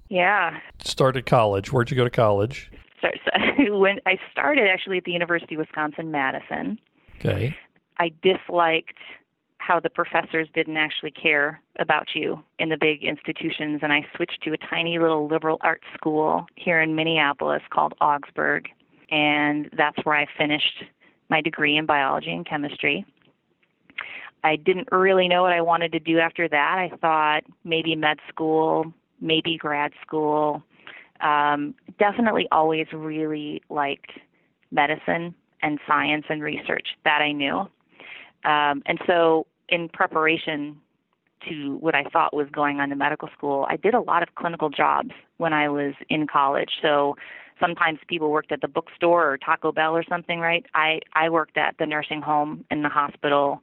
Yeah. 0.10 0.60
Started 0.84 1.26
college. 1.26 1.72
Where'd 1.72 1.90
you 1.92 1.98
go 1.98 2.04
to 2.04 2.10
college? 2.10 2.72
So, 3.02 3.10
so, 3.26 3.78
when 3.78 4.00
I 4.06 4.18
started 4.32 4.68
actually 4.68 4.98
at 4.98 5.06
the 5.06 5.12
University 5.12 5.56
of 5.56 5.60
Wisconsin 5.60 6.12
Madison. 6.12 6.80
Okay. 7.20 7.56
I 7.98 8.12
disliked 8.22 8.98
how 9.58 9.80
the 9.80 9.90
professors 9.90 10.50
didn't 10.54 10.78
actually 10.78 11.12
care 11.12 11.62
about 11.80 12.10
you 12.14 12.44
in 12.60 12.70
the 12.70 12.78
big 12.78 13.04
institutions 13.04 13.80
and 13.82 13.94
I 13.94 14.06
switched 14.16 14.42
to 14.44 14.52
a 14.52 14.58
tiny 14.58 15.00
little 15.00 15.28
liberal 15.28 15.58
arts 15.62 15.86
school 15.94 16.46
here 16.56 16.82
in 16.82 16.96
Minneapolis 16.96 17.62
called 17.70 17.94
Augsburg 18.02 18.68
and 19.10 19.70
that's 19.78 19.98
where 20.04 20.16
I 20.16 20.26
finished 20.38 20.84
my 21.34 21.42
degree 21.42 21.78
in 21.78 21.88
biology 21.88 22.32
and 22.32 22.46
chemistry. 22.46 23.04
I 24.44 24.56
didn't 24.56 24.88
really 24.92 25.28
know 25.28 25.42
what 25.42 25.52
I 25.52 25.62
wanted 25.62 25.92
to 25.94 26.00
do 26.00 26.20
after 26.20 26.48
that. 26.48 26.76
I 26.78 26.96
thought 26.98 27.42
maybe 27.64 27.96
med 27.96 28.20
school, 28.30 28.94
maybe 29.20 29.58
grad 29.58 29.94
school. 30.06 30.62
Um, 31.22 31.74
definitely 31.98 32.48
always 32.52 32.86
really 32.94 33.64
liked 33.72 34.12
medicine 34.70 35.34
and 35.64 35.80
science 35.88 36.26
and 36.30 36.44
research. 36.44 36.90
That 37.04 37.24
I 37.24 37.32
knew. 37.32 37.62
Um, 38.46 38.84
and 38.86 39.00
so, 39.08 39.48
in 39.70 39.90
preparation 39.90 40.78
to 41.50 41.78
what 41.78 41.96
I 41.96 42.04
thought 42.04 42.34
was 42.34 42.48
going 42.52 42.80
on 42.80 42.90
to 42.90 42.96
medical 42.96 43.30
school, 43.36 43.66
I 43.70 43.78
did 43.78 43.94
a 43.94 44.02
lot 44.02 44.24
of 44.24 44.36
clinical 44.36 44.70
jobs 44.70 45.12
when 45.38 45.54
I 45.54 45.70
was 45.70 45.94
in 46.10 46.28
college. 46.28 46.72
So, 46.82 47.16
sometimes 47.60 48.00
people 48.08 48.32
worked 48.32 48.52
at 48.52 48.62
the 48.62 48.68
bookstore 48.68 49.32
or 49.32 49.38
Taco 49.38 49.72
Bell 49.72 49.96
or 49.96 50.04
something, 50.04 50.40
right? 50.40 50.66
I 50.74 51.00
I 51.14 51.30
worked 51.30 51.58
at 51.58 51.76
the 51.78 51.86
nursing 51.86 52.22
home 52.22 52.66
in 52.72 52.82
the 52.82 52.90
hospital 52.90 53.62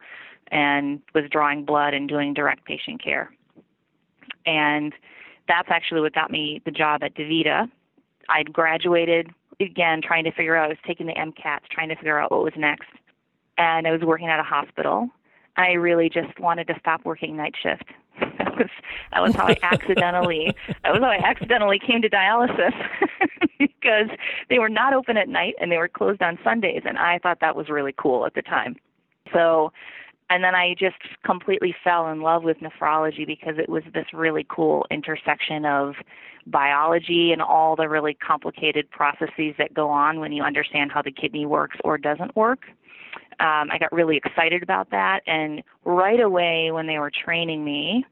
and 0.50 1.00
was 1.14 1.24
drawing 1.30 1.64
blood 1.64 1.94
and 1.94 2.08
doing 2.08 2.34
direct 2.34 2.64
patient 2.64 3.02
care. 3.02 3.30
And 4.46 4.92
that's 5.48 5.68
actually 5.70 6.00
what 6.00 6.14
got 6.14 6.30
me 6.30 6.62
the 6.64 6.70
job 6.70 7.02
at 7.02 7.14
DaVita. 7.14 7.70
I'd 8.28 8.52
graduated 8.52 9.30
again 9.60 10.00
trying 10.02 10.24
to 10.24 10.32
figure 10.32 10.56
out 10.56 10.66
I 10.66 10.68
was 10.68 10.78
taking 10.86 11.06
the 11.06 11.14
MCATs, 11.14 11.68
trying 11.70 11.88
to 11.88 11.96
figure 11.96 12.18
out 12.18 12.30
what 12.30 12.42
was 12.42 12.52
next. 12.56 12.88
And 13.58 13.86
I 13.86 13.92
was 13.92 14.00
working 14.00 14.28
at 14.28 14.40
a 14.40 14.44
hospital. 14.44 15.08
I 15.60 15.72
really 15.72 16.08
just 16.08 16.38
wanted 16.38 16.66
to 16.68 16.74
stop 16.78 17.04
working 17.04 17.36
night 17.36 17.54
shift. 17.60 17.84
that 18.38 18.56
was 18.56 18.68
that 19.12 19.22
was 19.22 19.34
how 19.34 19.46
I 19.46 19.56
accidentally 19.62 20.54
that 20.84 20.92
was 20.92 21.00
how 21.00 21.10
I 21.10 21.20
accidentally 21.24 21.78
came 21.78 22.02
to 22.02 22.10
dialysis 22.10 22.72
because 23.58 24.08
they 24.48 24.58
were 24.58 24.68
not 24.68 24.92
open 24.92 25.16
at 25.16 25.28
night 25.28 25.54
and 25.60 25.70
they 25.72 25.78
were 25.78 25.88
closed 25.88 26.22
on 26.22 26.38
Sundays 26.44 26.82
and 26.84 26.98
I 26.98 27.18
thought 27.18 27.38
that 27.40 27.56
was 27.56 27.68
really 27.68 27.94
cool 27.96 28.26
at 28.26 28.34
the 28.34 28.42
time. 28.42 28.76
So 29.32 29.72
and 30.28 30.44
then 30.44 30.54
I 30.54 30.74
just 30.78 30.96
completely 31.24 31.74
fell 31.82 32.08
in 32.08 32.20
love 32.20 32.44
with 32.44 32.58
nephrology 32.58 33.26
because 33.26 33.56
it 33.58 33.68
was 33.68 33.82
this 33.92 34.06
really 34.12 34.46
cool 34.48 34.86
intersection 34.90 35.64
of 35.64 35.94
biology 36.46 37.32
and 37.32 37.42
all 37.42 37.74
the 37.76 37.88
really 37.88 38.14
complicated 38.14 38.90
processes 38.90 39.54
that 39.58 39.74
go 39.74 39.90
on 39.90 40.20
when 40.20 40.32
you 40.32 40.42
understand 40.42 40.92
how 40.92 41.02
the 41.02 41.10
kidney 41.10 41.46
works 41.46 41.76
or 41.84 41.98
doesn't 41.98 42.34
work. 42.36 42.66
Um, 43.40 43.70
I 43.72 43.78
got 43.78 43.90
really 43.92 44.16
excited 44.16 44.62
about 44.62 44.90
that, 44.90 45.20
and 45.26 45.62
right 45.84 46.20
away 46.20 46.70
when 46.70 46.86
they 46.86 46.98
were 46.98 47.10
training 47.10 47.64
me, 47.64 48.04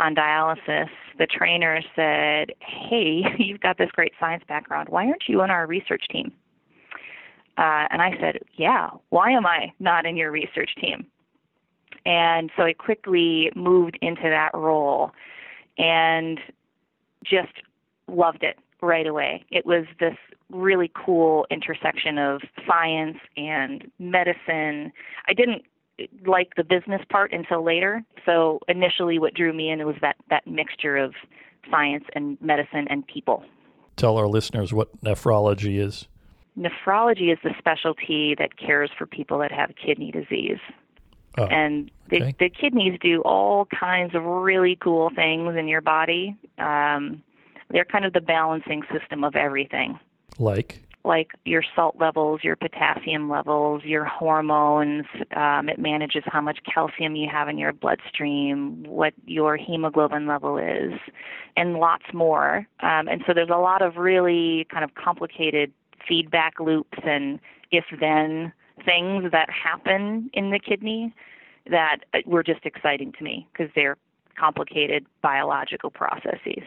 on 0.00 0.14
dialysis, 0.14 0.88
the 1.18 1.26
trainer 1.26 1.80
said, 1.94 2.52
Hey, 2.60 3.22
you've 3.38 3.60
got 3.60 3.78
this 3.78 3.90
great 3.92 4.12
science 4.18 4.42
background. 4.48 4.88
Why 4.88 5.06
aren't 5.06 5.24
you 5.28 5.40
on 5.42 5.50
our 5.50 5.66
research 5.66 6.04
team? 6.10 6.32
Uh, 7.58 7.86
and 7.90 8.00
I 8.02 8.16
said, 8.20 8.38
Yeah, 8.56 8.90
why 9.10 9.30
am 9.30 9.46
I 9.46 9.72
not 9.78 10.06
in 10.06 10.16
your 10.16 10.32
research 10.32 10.70
team? 10.80 11.06
And 12.06 12.50
so 12.56 12.62
I 12.62 12.72
quickly 12.72 13.52
moved 13.54 13.98
into 14.00 14.22
that 14.22 14.50
role 14.54 15.12
and 15.76 16.40
just 17.22 17.52
loved 18.08 18.42
it 18.42 18.58
right 18.82 19.06
away. 19.06 19.44
It 19.50 19.66
was 19.66 19.84
this 19.98 20.16
really 20.50 20.90
cool 20.94 21.46
intersection 21.50 22.18
of 22.18 22.42
science 22.66 23.18
and 23.36 23.90
medicine. 23.98 24.92
I 25.28 25.34
didn't 25.34 25.62
like 26.26 26.54
the 26.56 26.64
business 26.64 27.02
part 27.10 27.32
until 27.32 27.64
later. 27.64 28.02
So 28.24 28.60
initially 28.68 29.18
what 29.18 29.34
drew 29.34 29.52
me 29.52 29.70
in 29.70 29.84
was 29.86 29.96
that 30.00 30.16
that 30.30 30.46
mixture 30.46 30.96
of 30.96 31.14
science 31.70 32.04
and 32.14 32.40
medicine 32.40 32.86
and 32.88 33.06
people. 33.06 33.44
Tell 33.96 34.16
our 34.16 34.28
listeners 34.28 34.72
what 34.72 34.98
nephrology 35.02 35.78
is. 35.78 36.08
Nephrology 36.58 37.32
is 37.32 37.38
the 37.44 37.54
specialty 37.58 38.34
that 38.38 38.56
cares 38.56 38.90
for 38.96 39.06
people 39.06 39.38
that 39.38 39.52
have 39.52 39.70
kidney 39.76 40.10
disease. 40.10 40.58
Oh, 41.38 41.44
and 41.44 41.90
the, 42.08 42.22
okay. 42.22 42.34
the 42.40 42.48
kidneys 42.50 42.98
do 43.00 43.20
all 43.22 43.66
kinds 43.66 44.14
of 44.14 44.24
really 44.24 44.76
cool 44.76 45.10
things 45.14 45.56
in 45.56 45.68
your 45.68 45.80
body. 45.80 46.36
Um, 46.58 47.22
they're 47.70 47.84
kind 47.84 48.04
of 48.04 48.12
the 48.12 48.20
balancing 48.20 48.82
system 48.92 49.24
of 49.24 49.36
everything. 49.36 49.98
Like? 50.38 50.80
Like 51.04 51.32
your 51.44 51.64
salt 51.74 51.96
levels, 51.98 52.40
your 52.44 52.56
potassium 52.56 53.30
levels, 53.30 53.82
your 53.84 54.04
hormones. 54.04 55.06
Um, 55.34 55.68
it 55.68 55.78
manages 55.78 56.22
how 56.26 56.42
much 56.42 56.58
calcium 56.72 57.16
you 57.16 57.28
have 57.30 57.48
in 57.48 57.56
your 57.56 57.72
bloodstream, 57.72 58.84
what 58.84 59.14
your 59.24 59.56
hemoglobin 59.56 60.26
level 60.26 60.58
is, 60.58 60.92
and 61.56 61.74
lots 61.74 62.04
more. 62.12 62.66
Um, 62.80 63.08
and 63.08 63.22
so 63.26 63.32
there's 63.32 63.48
a 63.48 63.58
lot 63.58 63.80
of 63.80 63.96
really 63.96 64.66
kind 64.70 64.84
of 64.84 64.94
complicated 64.94 65.72
feedback 66.06 66.60
loops 66.60 66.98
and 67.04 67.40
if 67.70 67.84
then 67.98 68.52
things 68.84 69.30
that 69.32 69.48
happen 69.50 70.30
in 70.32 70.50
the 70.50 70.58
kidney 70.58 71.14
that 71.70 71.98
were 72.26 72.42
just 72.42 72.64
exciting 72.64 73.12
to 73.12 73.24
me 73.24 73.46
because 73.52 73.70
they're 73.74 73.96
complicated 74.38 75.06
biological 75.22 75.90
processes. 75.90 76.64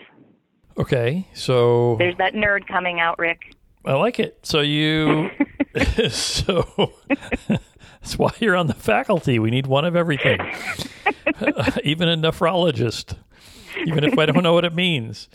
Okay, 0.78 1.28
so 1.34 1.96
there's 1.98 2.18
that 2.18 2.34
nerd 2.34 2.68
coming 2.68 3.00
out, 3.00 3.20
Rick. 3.20 3.56
I 3.86 3.94
like 3.94 4.20
it. 4.20 4.40
So 4.44 4.62
you, 4.62 5.30
so 6.10 6.94
that's 7.48 8.18
why 8.18 8.32
you're 8.40 8.56
on 8.56 8.68
the 8.68 8.74
faculty. 8.74 9.40
We 9.40 9.52
need 9.52 9.68
one 9.68 9.86
of 9.86 9.96
everything, 9.96 10.40
even 11.84 12.10
a 12.10 12.18
nephrologist, 12.18 13.18
even 13.86 14.04
if 14.04 14.18
I 14.18 14.26
don't 14.26 14.44
know 14.44 14.54
what 14.54 14.66
it 14.66 14.74
means. 14.74 15.30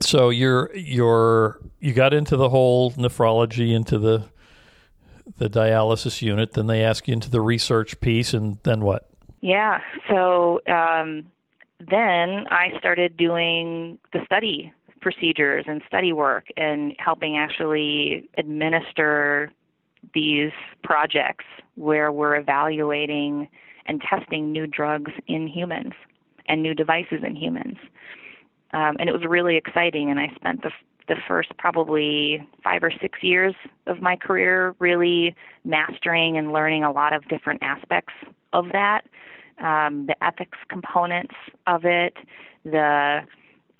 So 0.00 0.30
you're 0.30 0.74
you're 0.74 1.58
you 1.80 1.92
got 1.92 2.12
into 2.12 2.36
the 2.36 2.48
whole 2.48 2.92
nephrology, 2.92 3.74
into 3.74 3.98
the 3.98 4.24
the 5.38 5.48
dialysis 5.48 6.22
unit. 6.22 6.52
Then 6.52 6.66
they 6.66 6.82
ask 6.82 7.08
you 7.08 7.12
into 7.12 7.30
the 7.30 7.40
research 7.40 8.00
piece, 8.00 8.34
and 8.34 8.58
then 8.62 8.80
what? 8.80 9.08
Yeah. 9.40 9.80
So 10.08 10.60
um, 10.66 11.26
then 11.78 12.46
I 12.50 12.72
started 12.78 13.16
doing 13.16 13.98
the 14.12 14.20
study 14.24 14.72
procedures 15.00 15.64
and 15.68 15.82
study 15.86 16.12
work 16.12 16.46
and 16.56 16.94
helping 16.98 17.36
actually 17.36 18.28
administer 18.38 19.52
these 20.14 20.52
projects 20.82 21.44
where 21.74 22.10
we're 22.10 22.36
evaluating 22.36 23.48
and 23.86 24.00
testing 24.02 24.52
new 24.52 24.66
drugs 24.66 25.12
in 25.26 25.46
humans 25.46 25.92
and 26.48 26.62
new 26.62 26.74
devices 26.74 27.20
in 27.24 27.36
humans. 27.36 27.76
Um, 28.72 28.96
and 28.98 29.08
it 29.08 29.12
was 29.12 29.22
really 29.24 29.56
exciting, 29.56 30.10
and 30.10 30.18
I 30.18 30.32
spent 30.34 30.62
the 30.62 30.70
the 31.08 31.16
first 31.28 31.50
probably 31.56 32.44
five 32.64 32.82
or 32.82 32.90
six 33.00 33.22
years 33.22 33.54
of 33.86 34.02
my 34.02 34.16
career 34.16 34.74
really 34.80 35.36
mastering 35.64 36.36
and 36.36 36.52
learning 36.52 36.82
a 36.82 36.90
lot 36.90 37.12
of 37.12 37.26
different 37.28 37.62
aspects 37.62 38.12
of 38.52 38.66
that 38.72 39.02
um, 39.62 40.06
the 40.06 40.16
ethics 40.22 40.58
components 40.68 41.34
of 41.66 41.84
it, 41.84 42.14
the 42.64 43.20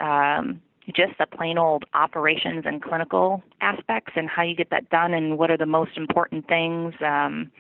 um, 0.01 0.61
just 0.95 1.19
the 1.19 1.27
plain 1.27 1.59
old 1.59 1.85
operations 1.95 2.65
and 2.65 2.83
clinical 2.83 3.43
aspects, 3.61 4.13
and 4.17 4.29
how 4.29 4.43
you 4.43 4.55
get 4.55 4.71
that 4.71 4.89
done, 4.91 5.15
and 5.15 5.39
what 5.39 5.51
are 5.51 5.57
the 5.57 5.67
most 5.67 5.97
important 5.97 6.47
things. 6.49 6.95
Um, 7.05 7.51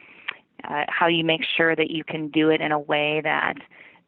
uh, 0.65 0.85
how 0.89 1.07
you 1.07 1.23
make 1.23 1.43
sure 1.57 1.77
that 1.77 1.91
you 1.91 2.03
can 2.03 2.29
do 2.29 2.49
it 2.49 2.61
in 2.61 2.73
a 2.73 2.79
way 2.79 3.21
that 3.23 3.55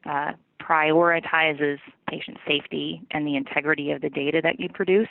uh, 0.08 0.32
prioritizes 0.60 1.78
patient 2.08 2.38
safety 2.46 3.02
and 3.10 3.26
the 3.26 3.36
integrity 3.36 3.90
of 3.90 4.00
the 4.00 4.10
data 4.10 4.40
that 4.42 4.58
you 4.58 4.68
produce. 4.68 5.08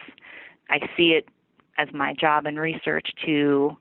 I 0.70 0.80
see 0.98 1.12
it 1.12 1.30
as 1.77 1.88
my 1.94 2.13
job 2.13 2.46
in 2.46 2.58
research 2.58 3.10
to 3.25 3.77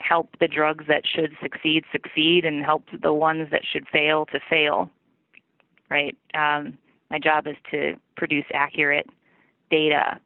help 0.00 0.36
the 0.40 0.48
drugs 0.48 0.84
that 0.88 1.02
should 1.06 1.32
succeed 1.42 1.84
succeed 1.92 2.44
and 2.44 2.64
help 2.64 2.84
the 3.02 3.12
ones 3.12 3.48
that 3.50 3.62
should 3.70 3.86
fail 3.88 4.26
to 4.26 4.40
fail. 4.48 4.90
Right? 5.90 6.16
Um, 6.34 6.78
my 7.10 7.18
job 7.18 7.46
is 7.46 7.56
to 7.70 7.94
produce 8.16 8.44
accurate 8.54 9.08
data 9.70 10.20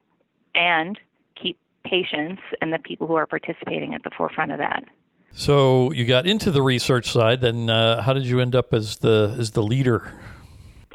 and 0.55 0.99
keep 1.41 1.59
patients 1.85 2.43
and 2.61 2.73
the 2.73 2.79
people 2.79 3.07
who 3.07 3.15
are 3.15 3.27
participating 3.27 3.95
at 3.95 4.03
the 4.05 4.11
forefront 4.17 4.53
of 4.53 4.59
that. 4.59 4.85
So 5.33 5.91
you 5.93 6.05
got 6.05 6.27
into 6.27 6.51
the 6.51 6.63
research 6.63 7.11
side. 7.11 7.41
Then 7.41 7.69
uh, 7.69 8.03
how 8.03 8.13
did 8.13 8.25
you 8.25 8.41
end 8.41 8.55
up 8.55 8.73
as 8.73 8.99
the 8.99 9.35
as 9.39 9.51
the 9.51 9.63
leader? 9.63 10.13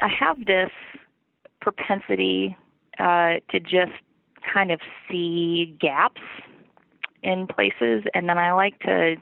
I 0.01 0.07
have 0.07 0.45
this 0.45 0.71
propensity 1.59 2.55
uh, 2.99 3.35
to 3.51 3.59
just 3.59 3.91
kind 4.53 4.71
of 4.71 4.79
see 5.09 5.75
gaps 5.79 6.21
in 7.23 7.47
places, 7.47 8.03
and 8.13 8.27
then 8.29 8.37
I 8.37 8.51
like 8.53 8.79
to 8.79 9.15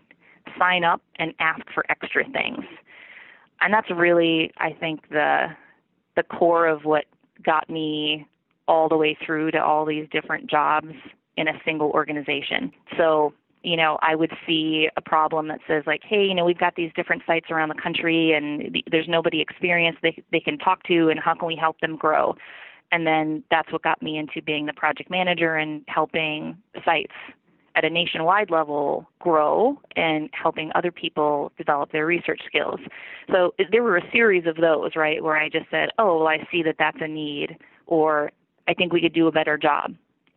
sign 0.57 0.83
up 0.83 1.01
and 1.17 1.33
ask 1.39 1.61
for 1.73 1.85
extra 1.89 2.23
things. 2.31 2.63
And 3.61 3.73
that's 3.73 3.89
really, 3.89 4.51
I 4.57 4.71
think, 4.71 5.09
the 5.09 5.47
the 6.15 6.23
core 6.23 6.67
of 6.67 6.83
what 6.83 7.05
got 7.43 7.69
me 7.69 8.27
all 8.67 8.89
the 8.89 8.97
way 8.97 9.17
through 9.25 9.51
to 9.51 9.63
all 9.63 9.85
these 9.85 10.07
different 10.11 10.49
jobs 10.49 10.93
in 11.37 11.47
a 11.47 11.53
single 11.63 11.91
organization. 11.91 12.71
So, 12.97 13.33
you 13.63 13.77
know, 13.77 13.97
I 14.01 14.15
would 14.15 14.31
see 14.45 14.89
a 14.97 15.01
problem 15.01 15.47
that 15.49 15.59
says 15.67 15.83
like, 15.85 16.01
hey, 16.03 16.25
you 16.25 16.33
know, 16.33 16.43
we've 16.43 16.57
got 16.57 16.75
these 16.75 16.91
different 16.95 17.21
sites 17.27 17.47
around 17.51 17.69
the 17.69 17.81
country 17.81 18.33
and 18.33 18.75
there's 18.91 19.07
nobody 19.07 19.41
experienced 19.41 19.99
they 20.01 20.21
they 20.31 20.39
can 20.39 20.57
talk 20.57 20.83
to 20.83 21.09
and 21.09 21.19
how 21.19 21.35
can 21.35 21.47
we 21.47 21.55
help 21.55 21.79
them 21.79 21.95
grow? 21.95 22.35
And 22.91 23.05
then 23.05 23.43
that's 23.51 23.71
what 23.71 23.83
got 23.83 24.01
me 24.01 24.17
into 24.17 24.41
being 24.41 24.65
the 24.65 24.73
project 24.73 25.09
manager 25.09 25.55
and 25.55 25.83
helping 25.87 26.57
sites 26.85 27.13
at 27.77 27.85
a 27.85 27.89
nationwide 27.89 28.49
level 28.49 29.07
grow 29.19 29.79
and 29.95 30.29
helping 30.33 30.71
other 30.73 30.91
people 30.91 31.51
develop 31.57 31.91
their 31.91 32.07
research 32.07 32.41
skills. 32.47 32.79
So 33.31 33.53
there 33.71 33.83
were 33.83 33.97
a 33.97 34.11
series 34.11 34.47
of 34.47 34.55
those, 34.55 34.95
right, 34.95 35.23
where 35.23 35.37
I 35.37 35.47
just 35.47 35.69
said, 35.69 35.89
oh, 35.99 36.17
well, 36.17 36.27
I 36.27 36.39
see 36.51 36.63
that 36.63 36.77
that's 36.79 36.97
a 36.99 37.07
need, 37.07 37.55
or 37.85 38.31
I 38.67 38.73
think 38.73 38.91
we 38.91 38.99
could 38.99 39.13
do 39.13 39.27
a 39.27 39.31
better 39.31 39.57
job. 39.57 39.93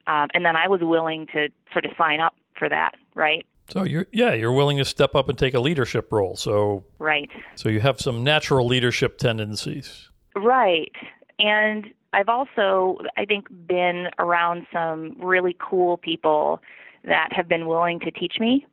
Um, 0.06 0.28
and 0.34 0.44
then 0.44 0.54
I 0.54 0.68
was 0.68 0.80
willing 0.82 1.26
to 1.28 1.48
sort 1.72 1.86
of 1.86 1.92
sign 1.96 2.20
up 2.20 2.34
for 2.58 2.68
that, 2.68 2.92
right? 3.14 3.46
So 3.70 3.84
you're 3.84 4.06
yeah, 4.12 4.34
you're 4.34 4.52
willing 4.52 4.78
to 4.78 4.84
step 4.84 5.14
up 5.14 5.28
and 5.28 5.38
take 5.38 5.54
a 5.54 5.60
leadership 5.60 6.10
role. 6.10 6.36
So 6.36 6.84
Right. 6.98 7.30
So 7.54 7.68
you 7.68 7.80
have 7.80 8.00
some 8.00 8.24
natural 8.24 8.66
leadership 8.66 9.16
tendencies. 9.16 10.10
Right. 10.34 10.90
And 11.38 11.86
I've 12.12 12.28
also 12.28 12.98
I 13.16 13.24
think 13.24 13.46
been 13.68 14.08
around 14.18 14.66
some 14.72 15.16
really 15.20 15.56
cool 15.60 15.98
people 15.98 16.60
that 17.04 17.32
have 17.32 17.48
been 17.48 17.66
willing 17.66 18.00
to 18.00 18.10
teach 18.10 18.34
me 18.38 18.66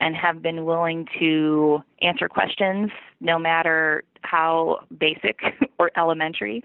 and 0.00 0.16
have 0.16 0.42
been 0.42 0.64
willing 0.64 1.06
to 1.18 1.82
answer 2.02 2.28
questions 2.28 2.90
no 3.20 3.38
matter 3.38 4.02
how 4.22 4.80
basic 4.98 5.40
or 5.78 5.90
elementary. 5.96 6.62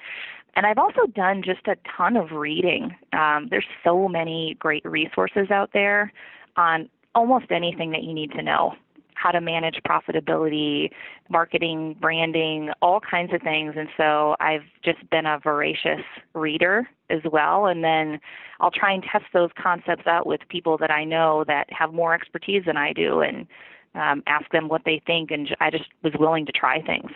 And 0.56 0.66
I've 0.66 0.78
also 0.78 1.06
done 1.06 1.44
just 1.44 1.68
a 1.68 1.76
ton 1.96 2.18
of 2.18 2.32
reading. 2.32 2.96
Um, 3.14 3.48
there's 3.50 3.68
so 3.84 4.08
many 4.08 4.56
great 4.60 4.84
resources 4.84 5.52
out 5.52 5.72
there 5.74 6.12
on 6.58 6.90
almost 7.16 7.52
anything 7.52 7.92
that 7.92 8.04
you 8.04 8.14
need 8.14 8.32
to 8.32 8.42
know 8.42 8.74
how 9.20 9.32
to 9.32 9.42
manage 9.42 9.82
profitability, 9.86 10.92
marketing, 11.30 11.96
branding, 12.00 12.70
all 12.82 13.02
kinds 13.02 13.34
of 13.34 13.42
things. 13.42 13.74
And 13.76 13.90
so 13.98 14.38
I've 14.40 14.64
just 14.84 15.08
been 15.10 15.26
a 15.26 15.40
voracious 15.44 16.06
reader 16.34 16.88
as 17.10 17.20
well. 17.30 17.66
And 17.66 17.84
then 17.84 18.22
I'll 18.62 18.72
try 18.72 18.94
and 18.94 19.04
test 19.04 19.26
those 19.34 19.50
concepts 19.62 20.08
out 20.08 20.26
with 20.26 20.40
people 20.48 20.78
that 20.78 20.90
I 20.90 21.04
know 21.04 21.44
that 21.48 21.68
have 21.72 21.94
more 21.94 22.14
expertise 22.14 22.64
than 22.66 22.78
I 22.78 22.94
do 22.94 23.20
and 23.20 23.46
um, 23.94 24.24
ask 24.26 24.50
them 24.52 24.70
what 24.70 24.84
they 24.86 25.02
think. 25.06 25.32
And 25.32 25.54
I 25.60 25.70
just 25.70 25.90
was 26.02 26.14
willing 26.18 26.46
to 26.46 26.54
try 26.54 26.82
things. 26.82 27.12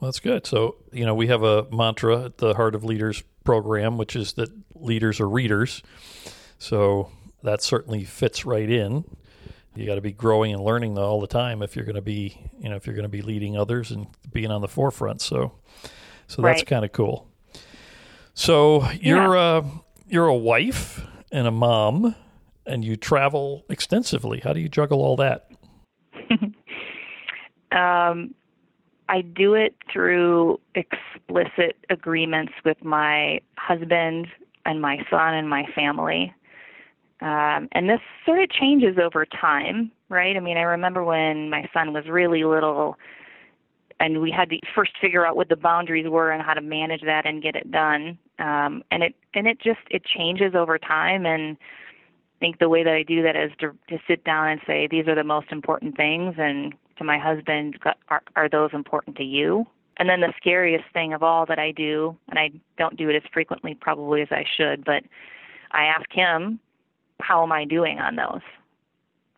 Well, 0.00 0.10
that's 0.10 0.20
good. 0.20 0.46
So, 0.46 0.76
you 0.92 1.06
know, 1.06 1.14
we 1.14 1.28
have 1.28 1.44
a 1.44 1.66
mantra 1.70 2.24
at 2.24 2.38
the 2.38 2.54
Heart 2.54 2.74
of 2.74 2.82
Leaders 2.82 3.22
program, 3.44 3.98
which 3.98 4.16
is 4.16 4.32
that 4.32 4.50
leaders 4.74 5.20
are 5.20 5.28
readers. 5.28 5.80
So 6.58 7.10
that 7.44 7.62
certainly 7.62 8.02
fits 8.02 8.44
right 8.44 8.68
in 8.68 9.04
you 9.76 9.86
got 9.86 9.96
to 9.96 10.00
be 10.00 10.12
growing 10.12 10.52
and 10.52 10.62
learning 10.62 10.98
all 10.98 11.20
the 11.20 11.26
time 11.26 11.62
if 11.62 11.76
you're 11.76 11.84
going 11.84 11.94
to 11.96 12.00
be 12.02 12.38
you 12.58 12.68
know 12.68 12.76
if 12.76 12.86
you're 12.86 12.94
going 12.96 13.04
to 13.04 13.08
be 13.08 13.22
leading 13.22 13.56
others 13.56 13.90
and 13.90 14.06
being 14.32 14.50
on 14.50 14.60
the 14.60 14.68
forefront 14.68 15.20
so 15.20 15.52
So 16.28 16.42
that's 16.42 16.60
Right. 16.60 16.66
kind 16.66 16.84
of 16.84 16.92
cool. 16.92 17.28
So 18.34 18.88
you're 19.00 19.36
uh, 19.36 19.64
you're 20.08 20.26
a 20.26 20.34
wife 20.34 21.04
and 21.32 21.46
a 21.46 21.50
mom, 21.50 22.14
and 22.66 22.84
you 22.84 22.96
travel 22.96 23.64
extensively. 23.68 24.40
How 24.40 24.52
do 24.52 24.60
you 24.60 24.68
juggle 24.68 25.00
all 25.02 25.16
that? 25.16 25.50
Um, 27.72 28.34
I 29.08 29.20
do 29.22 29.54
it 29.54 29.74
through 29.92 30.60
explicit 30.74 31.76
agreements 31.90 32.52
with 32.64 32.82
my 32.84 33.40
husband 33.58 34.28
and 34.64 34.80
my 34.80 34.98
son 35.10 35.34
and 35.34 35.48
my 35.50 35.64
family. 35.74 36.32
Um, 37.20 37.68
and 37.72 37.88
this 37.88 38.00
sort 38.26 38.42
of 38.42 38.50
changes 38.50 38.98
over 39.02 39.24
time, 39.24 39.90
right? 40.08 40.36
I 40.36 40.40
mean, 40.40 40.58
I 40.58 40.62
remember 40.62 41.02
when 41.02 41.48
my 41.48 41.68
son 41.72 41.92
was 41.92 42.04
really 42.08 42.44
little 42.44 42.96
and 43.98 44.20
we 44.20 44.30
had 44.30 44.50
to 44.50 44.58
first 44.74 44.92
figure 45.00 45.26
out 45.26 45.36
what 45.36 45.48
the 45.48 45.56
boundaries 45.56 46.06
were 46.08 46.30
and 46.30 46.42
how 46.42 46.54
to 46.54 46.60
manage 46.60 47.00
that 47.02 47.24
and 47.24 47.42
get 47.42 47.56
it 47.56 47.70
done. 47.70 48.18
Um, 48.38 48.82
and 48.90 49.02
it 49.02 49.14
and 49.34 49.46
it 49.46 49.58
just 49.60 49.80
it 49.90 50.02
changes 50.04 50.54
over 50.54 50.78
time 50.78 51.24
and 51.24 51.56
I 51.56 52.38
think 52.38 52.58
the 52.58 52.68
way 52.68 52.84
that 52.84 52.92
I 52.92 53.02
do 53.02 53.22
that 53.22 53.34
is 53.34 53.50
to, 53.60 53.72
to 53.88 53.98
sit 54.06 54.22
down 54.24 54.48
and 54.48 54.60
say 54.66 54.86
these 54.90 55.08
are 55.08 55.14
the 55.14 55.24
most 55.24 55.50
important 55.50 55.96
things 55.96 56.34
and 56.36 56.74
to 56.98 57.04
my 57.04 57.18
husband 57.18 57.78
are, 58.08 58.22
are 58.36 58.48
those 58.48 58.70
important 58.74 59.16
to 59.16 59.24
you 59.24 59.64
and 59.96 60.08
then 60.08 60.20
the 60.20 60.34
scariest 60.36 60.84
thing 60.92 61.14
of 61.14 61.22
all 61.22 61.46
that 61.46 61.58
I 61.58 61.72
do 61.72 62.14
and 62.28 62.38
I 62.38 62.50
don't 62.76 62.98
do 62.98 63.08
it 63.08 63.16
as 63.16 63.22
frequently 63.32 63.74
probably 63.74 64.20
as 64.20 64.28
I 64.30 64.44
should 64.56 64.84
but 64.84 65.02
I 65.72 65.84
ask 65.84 66.12
him 66.12 66.60
how 67.20 67.42
am 67.42 67.52
I 67.52 67.64
doing 67.64 67.98
on 67.98 68.16
those? 68.16 68.42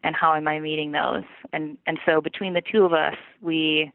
And 0.05 0.15
how 0.15 0.35
am 0.35 0.47
I 0.49 0.61
meeting 0.61 0.93
those? 0.93 1.25
And 1.53 1.77
and 1.87 1.99
so 2.07 2.21
between 2.21 2.55
the 2.55 2.63
two 2.63 2.85
of 2.85 2.93
us 2.93 3.17
we 3.41 3.91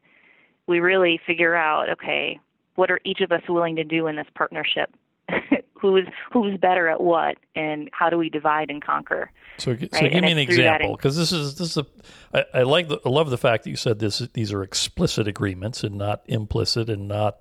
we 0.66 0.80
really 0.80 1.20
figure 1.26 1.54
out 1.54 1.88
okay 1.90 2.38
what 2.76 2.90
are 2.90 3.00
each 3.04 3.20
of 3.20 3.30
us 3.32 3.42
willing 3.48 3.76
to 3.76 3.84
do 3.84 4.06
in 4.08 4.16
this 4.16 4.26
partnership? 4.34 4.90
Who's 5.80 6.06
who's 6.32 6.58
better 6.58 6.88
at 6.88 7.00
what? 7.00 7.36
And 7.54 7.90
how 7.92 8.08
do 8.08 8.16
we 8.16 8.30
divide 8.30 8.70
and 8.70 8.82
conquer? 8.82 9.30
So, 9.58 9.74
g- 9.74 9.88
so 9.92 10.00
give 10.00 10.12
and 10.12 10.24
me 10.24 10.32
an 10.32 10.38
it's 10.38 10.54
through 10.54 10.64
that 10.64 10.76
example 10.76 10.96
because 10.96 11.16
this 11.16 11.30
is 11.30 11.56
this 11.56 11.76
is 11.76 11.76
a 11.76 11.86
I, 12.32 12.60
I 12.60 12.62
like 12.62 12.88
the, 12.88 12.98
I 13.04 13.08
love 13.10 13.28
the 13.28 13.36
fact 13.38 13.64
that 13.64 13.70
you 13.70 13.76
said 13.76 13.98
this 13.98 14.18
these 14.32 14.50
are 14.52 14.62
explicit 14.62 15.28
agreements 15.28 15.84
and 15.84 15.96
not 15.96 16.22
implicit 16.26 16.88
and 16.88 17.06
not 17.06 17.36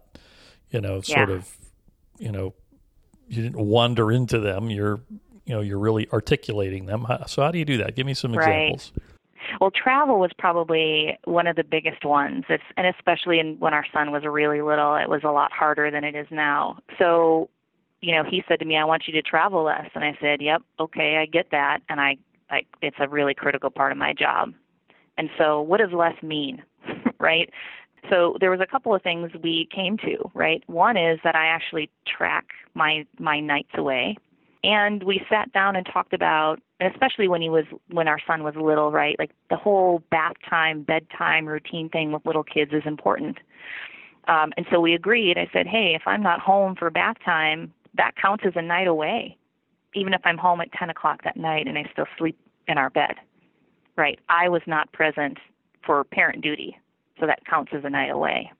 you 0.72 0.82
know 0.82 1.00
sort 1.02 1.30
Yeah. 1.30 1.36
of 1.36 1.58
you 2.20 2.32
know 2.34 2.54
you 3.30 3.44
didn't 3.44 3.66
wander 3.66 4.12
into 4.12 4.40
them. 4.40 4.70
You're 4.70 5.02
you 5.46 5.54
know 5.54 5.62
you're 5.62 5.80
really 5.80 6.08
articulating 6.12 6.86
them 6.86 7.06
so 7.28 7.42
how 7.42 7.52
do 7.52 7.60
you 7.60 7.66
do 7.66 7.78
that 7.78 7.96
give 7.96 8.06
me 8.06 8.14
some 8.14 8.34
Right. 8.34 8.70
examples 8.70 8.92
Well, 9.60 9.72
travel 9.72 10.20
was 10.20 10.32
probably 10.38 11.18
one 11.26 11.48
of 11.48 11.56
the 11.56 11.64
biggest 11.64 12.06
ones. 12.06 12.46
It's 12.50 12.64
and 12.78 12.88
especially 12.88 13.40
in, 13.40 13.60
when 13.60 13.74
our 13.74 13.86
son 13.94 14.12
was 14.12 14.24
really 14.24 14.62
little, 14.62 14.96
it 14.96 15.10
was 15.10 15.22
a 15.24 15.32
lot 15.32 15.52
harder 15.52 15.92
than 15.92 16.04
it 16.04 16.16
is 16.16 16.28
now. 16.32 16.80
So, 16.98 17.50
you 18.02 18.14
know, 18.14 18.24
he 18.24 18.44
said 18.48 18.60
to 18.60 18.66
me, 18.66 18.78
"I 18.78 18.86
want 18.86 19.04
you 19.08 19.14
to 19.14 19.22
travel 19.22 19.64
less," 19.64 19.90
and 19.96 20.04
I 20.04 20.18
said, 20.22 20.42
"Yep, 20.42 20.62
okay, 20.80 21.18
I 21.18 21.26
get 21.26 21.52
that." 21.52 21.80
And 21.90 22.00
I, 22.00 22.18
I 22.50 22.64
it's 22.82 22.98
a 23.00 23.08
really 23.08 23.34
critical 23.34 23.70
part 23.70 23.92
of 23.92 23.98
my 23.98 24.14
job. 24.14 24.54
And 25.18 25.30
so, 25.38 25.62
what 25.62 25.80
does 25.80 25.92
less 25.92 26.22
mean, 26.24 26.64
right? 27.20 27.50
So 28.10 28.36
there 28.40 28.52
was 28.52 28.60
a 28.60 28.68
couple 28.68 28.94
of 28.94 29.02
things 29.02 29.32
we 29.42 29.68
came 29.74 29.98
to, 30.00 30.30
right? 30.34 30.62
One 30.68 30.98
is 30.98 31.20
that 31.24 31.36
I 31.36 31.48
actually 31.48 31.90
track 32.06 32.46
my 32.74 33.06
my 33.20 33.40
nights 33.40 33.72
away 33.76 34.18
and 34.64 35.04
we 35.04 35.22
sat 35.30 35.52
down 35.52 35.76
and 35.76 35.86
talked 35.86 36.14
about 36.14 36.60
and 36.80 36.92
especially 36.92 37.28
when 37.28 37.42
he 37.42 37.50
was 37.50 37.66
when 37.92 38.08
our 38.08 38.20
son 38.26 38.44
was 38.44 38.56
little 38.56 38.92
right? 38.92 39.18
Like 39.20 39.32
the 39.50 39.58
whole 39.58 40.02
bath 40.10 40.34
time 40.50 40.84
bedtime 40.84 41.46
routine 41.46 41.90
thing 41.90 42.12
with 42.12 42.26
little 42.26 42.44
kids 42.44 42.72
is 42.74 42.84
important. 42.86 43.38
Um, 44.28 44.54
and 44.56 44.66
so 44.72 44.80
we 44.80 44.94
agreed. 44.94 45.38
I 45.38 45.50
said 45.52 45.68
hey 45.68 45.96
if 45.96 46.04
i'm 46.06 46.24
not 46.24 46.40
home 46.40 46.76
for 46.76 46.90
bath 46.90 47.18
time 47.24 47.74
that 47.96 48.16
counts 48.16 48.44
as 48.46 48.54
a 48.56 48.62
night 48.62 48.88
away 48.88 49.38
even 49.96 50.14
if 50.14 50.22
i'm 50.24 50.38
home 50.38 50.62
at 50.62 50.72
ten 50.74 50.90
o'clock 50.90 51.24
that 51.24 51.38
night 51.38 51.68
and 51.68 51.78
i 51.78 51.84
still 51.92 52.08
sleep 52.18 52.38
in 52.68 52.78
our 52.78 52.90
bed. 52.90 53.16
Right? 53.96 54.20
I 54.30 54.50
was 54.50 54.62
not 54.66 54.92
present 54.92 55.38
for 55.86 56.04
parent 56.04 56.42
duty 56.42 56.78
so 57.20 57.28
that 57.28 57.46
counts 57.46 57.72
as 57.76 57.84
a 57.84 57.90
night 57.90 58.10
away. 58.10 58.52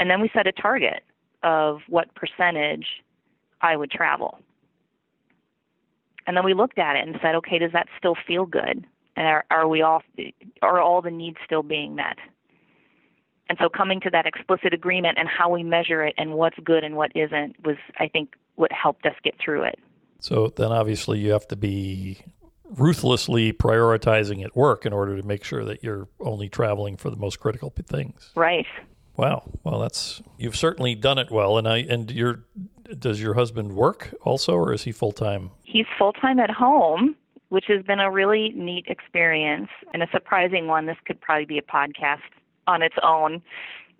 And 0.00 0.08
then 0.08 0.22
we 0.22 0.30
set 0.32 0.46
a 0.46 0.52
target 0.52 1.02
of 1.42 1.80
what 1.88 2.14
percentage 2.14 2.86
i 3.60 3.76
would 3.76 3.90
travel 3.90 4.40
and 6.28 6.36
then 6.36 6.44
we 6.44 6.54
looked 6.54 6.78
at 6.78 6.94
it 6.94 7.08
and 7.08 7.16
said, 7.20 7.34
okay, 7.36 7.58
does 7.58 7.72
that 7.72 7.88
still 7.98 8.14
feel 8.26 8.46
good? 8.46 8.86
And 9.16 9.26
are, 9.26 9.44
are 9.50 9.66
we 9.66 9.82
all 9.82 10.02
are 10.62 10.80
all 10.80 11.02
the 11.02 11.10
needs 11.10 11.38
still 11.44 11.64
being 11.64 11.96
met? 11.96 12.18
And 13.48 13.56
so 13.60 13.68
coming 13.70 13.98
to 14.02 14.10
that 14.10 14.26
explicit 14.26 14.74
agreement 14.74 15.16
and 15.18 15.26
how 15.28 15.48
we 15.48 15.62
measure 15.62 16.04
it 16.04 16.14
and 16.18 16.34
what's 16.34 16.58
good 16.62 16.84
and 16.84 16.94
what 16.96 17.10
isn't 17.16 17.56
was 17.64 17.76
I 17.98 18.06
think 18.08 18.34
what 18.56 18.70
helped 18.70 19.06
us 19.06 19.14
get 19.24 19.34
through 19.42 19.62
it. 19.64 19.78
so 20.20 20.48
then 20.54 20.70
obviously 20.70 21.18
you 21.18 21.30
have 21.32 21.48
to 21.48 21.56
be 21.56 22.18
ruthlessly 22.76 23.52
prioritizing 23.52 24.44
at 24.44 24.54
work 24.54 24.84
in 24.84 24.92
order 24.92 25.16
to 25.16 25.22
make 25.26 25.42
sure 25.44 25.64
that 25.64 25.82
you're 25.82 26.06
only 26.20 26.48
traveling 26.50 26.96
for 26.98 27.08
the 27.08 27.16
most 27.16 27.40
critical 27.40 27.70
things 27.86 28.30
Right. 28.34 28.66
wow 29.16 29.42
well 29.64 29.78
that's 29.80 30.20
you've 30.36 30.56
certainly 30.56 30.94
done 30.94 31.16
it 31.18 31.30
well 31.30 31.56
and 31.56 31.66
i 31.66 31.78
and 31.78 32.10
your 32.10 32.44
does 32.98 33.20
your 33.20 33.34
husband 33.34 33.74
work 33.74 34.14
also 34.22 34.54
or 34.54 34.72
is 34.72 34.84
he 34.84 34.92
full-time 34.92 35.50
He's 35.64 35.86
full 35.98 36.14
time 36.14 36.38
at 36.38 36.50
home, 36.50 37.14
which 37.50 37.66
has 37.68 37.84
been 37.84 38.00
a 38.00 38.10
really 38.10 38.50
neat 38.56 38.86
experience 38.88 39.68
and 39.92 40.02
a 40.02 40.08
surprising 40.10 40.66
one. 40.66 40.86
This 40.86 40.96
could 41.04 41.20
probably 41.20 41.44
be 41.44 41.58
a 41.58 41.62
podcast 41.62 42.20
on 42.66 42.82
its 42.82 42.96
own. 43.02 43.42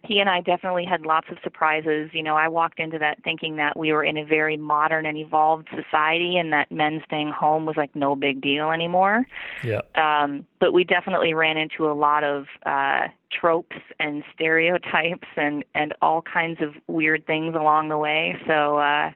He 0.04 0.20
and 0.20 0.30
I 0.30 0.40
definitely 0.40 0.84
had 0.84 1.02
lots 1.02 1.26
of 1.30 1.38
surprises. 1.42 2.10
You 2.12 2.22
know, 2.22 2.36
I 2.36 2.48
walked 2.48 2.78
into 2.78 2.98
that 3.00 3.22
thinking 3.24 3.56
that 3.56 3.76
we 3.76 3.92
were 3.92 4.04
in 4.04 4.16
a 4.16 4.24
very 4.24 4.56
modern 4.56 5.04
and 5.06 5.18
evolved 5.18 5.68
society 5.74 6.38
and 6.38 6.52
that 6.52 6.70
men 6.70 7.02
staying 7.04 7.32
home 7.32 7.66
was 7.66 7.76
like 7.76 7.94
no 7.94 8.14
big 8.14 8.40
deal 8.40 8.70
anymore. 8.70 9.26
yeah 9.64 9.80
Um, 9.96 10.46
but 10.60 10.72
we 10.72 10.84
definitely 10.84 11.34
ran 11.34 11.56
into 11.56 11.90
a 11.90 11.92
lot 11.92 12.24
of 12.24 12.46
uh, 12.64 13.08
tropes 13.30 13.76
and 14.00 14.22
stereotypes 14.34 15.28
and, 15.36 15.64
and 15.74 15.94
all 16.02 16.22
kinds 16.22 16.60
of 16.62 16.74
weird 16.86 17.26
things 17.26 17.54
along 17.54 17.88
the 17.88 17.98
way. 17.98 18.36
So 18.46 18.78
uh, 18.78 19.10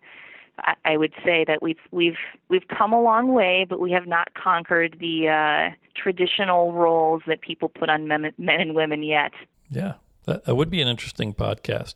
I, 0.58 0.74
I 0.84 0.96
would 0.96 1.12
say 1.24 1.44
that 1.46 1.62
we've 1.62 1.78
we've 1.90 2.18
we've 2.48 2.66
come 2.68 2.92
a 2.92 3.00
long 3.02 3.32
way, 3.32 3.66
but 3.68 3.80
we 3.80 3.90
have 3.92 4.06
not 4.06 4.34
conquered 4.34 4.96
the 5.00 5.28
uh, 5.28 5.74
traditional 5.94 6.72
roles 6.72 7.22
that 7.26 7.40
people 7.40 7.68
put 7.68 7.88
on 7.88 8.06
men, 8.06 8.32
men 8.38 8.60
and 8.60 8.74
women 8.74 9.02
yet. 9.02 9.32
Yeah, 9.70 9.94
that, 10.26 10.44
that 10.44 10.54
would 10.54 10.70
be 10.70 10.82
an 10.82 10.88
interesting 10.88 11.32
podcast. 11.34 11.94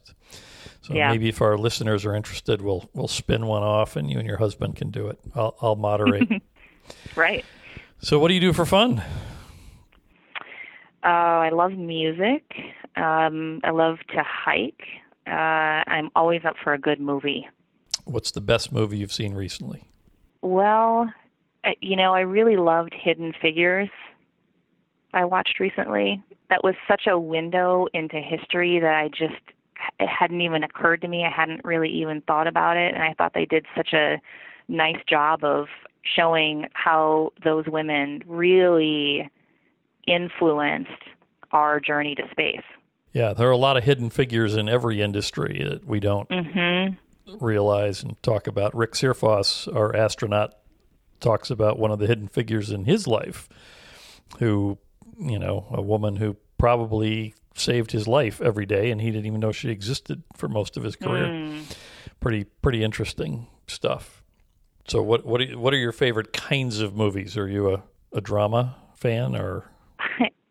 So 0.82 0.94
Yeah. 0.94 1.10
maybe 1.10 1.28
if 1.28 1.42
our 1.42 1.58
listeners 1.58 2.04
are 2.06 2.14
interested, 2.14 2.62
we'll 2.62 2.88
we'll 2.94 3.08
spin 3.08 3.46
one 3.46 3.62
off, 3.62 3.96
and 3.96 4.10
you 4.10 4.18
and 4.18 4.26
your 4.26 4.38
husband 4.38 4.76
can 4.76 4.90
do 4.90 5.08
it. 5.08 5.18
I'll, 5.34 5.56
I'll 5.60 5.76
moderate. 5.76 6.28
Right. 7.16 7.44
so, 7.98 8.20
what 8.20 8.28
do 8.28 8.34
you 8.34 8.40
do 8.40 8.52
for 8.52 8.64
fun? 8.64 9.02
Uh, 11.06 11.08
I 11.08 11.50
love 11.50 11.72
music. 11.72 12.42
Um, 12.96 13.60
I 13.62 13.70
love 13.70 13.98
to 14.12 14.24
hike. 14.26 14.82
Uh, 15.24 15.30
I'm 15.86 16.10
always 16.16 16.40
up 16.44 16.56
for 16.62 16.72
a 16.72 16.78
good 16.78 17.00
movie. 17.00 17.46
What's 18.04 18.32
the 18.32 18.40
best 18.40 18.72
movie 18.72 18.98
you've 18.98 19.12
seen 19.12 19.34
recently? 19.34 19.84
Well, 20.42 21.08
uh, 21.64 21.70
you 21.80 21.94
know, 21.94 22.12
I 22.12 22.20
really 22.20 22.56
loved 22.56 22.92
Hidden 22.92 23.34
Figures. 23.40 23.88
I 25.14 25.24
watched 25.24 25.60
recently. 25.60 26.22
That 26.50 26.64
was 26.64 26.74
such 26.88 27.02
a 27.06 27.18
window 27.18 27.86
into 27.94 28.20
history 28.20 28.80
that 28.80 28.94
I 28.94 29.08
just 29.08 29.40
it 30.00 30.08
hadn't 30.08 30.40
even 30.40 30.64
occurred 30.64 31.02
to 31.02 31.08
me. 31.08 31.24
I 31.24 31.30
hadn't 31.30 31.64
really 31.64 31.90
even 31.90 32.20
thought 32.22 32.48
about 32.48 32.76
it, 32.76 32.94
and 32.94 33.02
I 33.02 33.14
thought 33.14 33.32
they 33.34 33.46
did 33.46 33.66
such 33.76 33.92
a 33.92 34.20
nice 34.68 35.02
job 35.08 35.44
of 35.44 35.66
showing 36.02 36.66
how 36.72 37.32
those 37.44 37.66
women 37.66 38.22
really 38.26 39.30
influenced 40.06 40.90
our 41.52 41.80
journey 41.80 42.14
to 42.14 42.22
space. 42.30 42.62
Yeah, 43.12 43.32
there 43.32 43.48
are 43.48 43.52
a 43.52 43.56
lot 43.56 43.76
of 43.76 43.84
hidden 43.84 44.10
figures 44.10 44.54
in 44.56 44.68
every 44.68 45.00
industry 45.00 45.64
that 45.68 45.86
we 45.86 46.00
don't 46.00 46.28
Mhm. 46.28 46.96
realize 47.40 48.02
and 48.02 48.20
talk 48.22 48.46
about. 48.46 48.74
Rick 48.74 48.92
Searfoss, 48.92 49.74
our 49.74 49.94
astronaut, 49.96 50.54
talks 51.20 51.50
about 51.50 51.78
one 51.78 51.90
of 51.90 51.98
the 51.98 52.06
hidden 52.06 52.28
figures 52.28 52.70
in 52.70 52.84
his 52.84 53.06
life, 53.06 53.48
who, 54.38 54.78
you 55.18 55.38
know, 55.38 55.66
a 55.70 55.80
woman 55.80 56.16
who 56.16 56.36
probably 56.58 57.34
saved 57.54 57.92
his 57.92 58.06
life 58.06 58.40
every 58.42 58.66
day, 58.66 58.90
and 58.90 59.00
he 59.00 59.10
didn't 59.10 59.26
even 59.26 59.40
know 59.40 59.52
she 59.52 59.70
existed 59.70 60.22
for 60.34 60.46
most 60.48 60.76
of 60.76 60.82
his 60.82 60.94
career. 60.94 61.28
Mm. 61.28 61.74
Pretty, 62.20 62.44
pretty 62.44 62.84
interesting 62.84 63.46
stuff. 63.66 64.22
So, 64.88 65.02
what 65.02 65.24
what 65.24 65.40
are, 65.40 65.58
what 65.58 65.72
are 65.74 65.78
your 65.78 65.92
favorite 65.92 66.32
kinds 66.32 66.80
of 66.80 66.94
movies? 66.94 67.36
Are 67.36 67.48
you 67.48 67.72
a, 67.74 67.82
a 68.12 68.20
drama 68.20 68.76
fan 68.94 69.34
or 69.34 69.64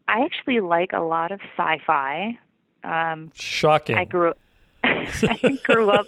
I, 0.08 0.24
actually 0.24 0.60
like 0.60 0.92
a 0.94 1.00
lot 1.02 1.32
of 1.32 1.40
sci-fi. 1.58 2.38
Um, 2.84 3.32
shocking? 3.34 3.98
I 3.98 4.06
grew 4.06 4.34
I 4.84 5.58
grew 5.64 5.90
up 5.90 6.06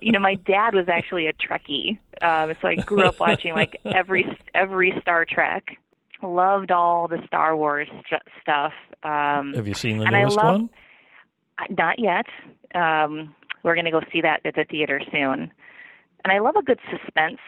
you 0.00 0.10
know 0.12 0.18
my 0.18 0.36
dad 0.36 0.74
was 0.74 0.88
actually 0.88 1.26
a 1.26 1.34
Trekkie 1.34 1.98
um 2.22 2.54
so 2.62 2.68
I 2.68 2.76
grew 2.76 3.02
up 3.02 3.20
watching 3.20 3.52
like 3.52 3.78
every 3.84 4.24
every 4.54 4.94
Star 5.02 5.26
Trek 5.26 5.76
loved 6.22 6.70
all 6.70 7.06
the 7.08 7.18
Star 7.26 7.54
Wars 7.54 7.88
st- 8.08 8.22
stuff 8.40 8.72
um 9.02 9.52
Have 9.52 9.68
you 9.68 9.74
seen 9.74 9.98
the 9.98 10.06
and 10.06 10.16
I 10.16 10.20
newest 10.22 10.38
love- 10.38 10.54
one? 10.60 10.70
Not 11.70 11.98
yet. 11.98 12.26
Um, 12.74 13.34
we're 13.62 13.74
going 13.74 13.84
to 13.84 13.90
go 13.92 14.00
see 14.12 14.20
that 14.22 14.40
at 14.44 14.54
the 14.56 14.64
theater 14.64 15.00
soon. 15.12 15.52
And 16.24 16.32
I 16.32 16.38
love 16.40 16.56
a 16.56 16.62
good 16.62 16.80
suspense 16.90 17.38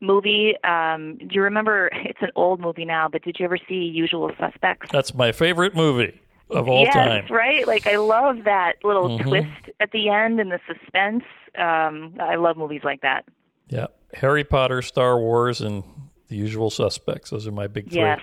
movie. 0.00 0.54
Um, 0.64 1.16
do 1.18 1.28
you 1.30 1.42
remember? 1.42 1.90
It's 1.92 2.20
an 2.22 2.30
old 2.36 2.60
movie 2.60 2.84
now, 2.84 3.08
but 3.08 3.22
did 3.22 3.36
you 3.38 3.44
ever 3.44 3.58
see 3.68 3.74
Usual 3.74 4.30
Suspects? 4.38 4.88
That's 4.92 5.14
my 5.14 5.32
favorite 5.32 5.74
movie 5.74 6.20
of 6.50 6.68
all 6.68 6.82
yes, 6.84 6.94
time. 6.94 7.26
right. 7.30 7.66
Like 7.66 7.86
I 7.86 7.96
love 7.96 8.44
that 8.44 8.74
little 8.82 9.18
Mhm. 9.18 9.22
twist 9.28 9.70
at 9.80 9.90
the 9.92 10.08
end 10.08 10.40
and 10.40 10.50
the 10.50 10.60
suspense. 10.66 11.24
Um, 11.56 12.14
I 12.20 12.36
love 12.36 12.56
movies 12.56 12.82
like 12.84 13.00
that. 13.02 13.24
Yeah, 13.68 13.86
Harry 14.14 14.44
Potter, 14.44 14.80
Star 14.82 15.18
Wars, 15.18 15.60
and 15.60 15.82
The 16.28 16.36
Usual 16.36 16.70
Suspects. 16.70 17.30
Those 17.30 17.46
are 17.46 17.52
my 17.52 17.66
big 17.66 17.90
three. 17.90 18.00
Yes. 18.00 18.20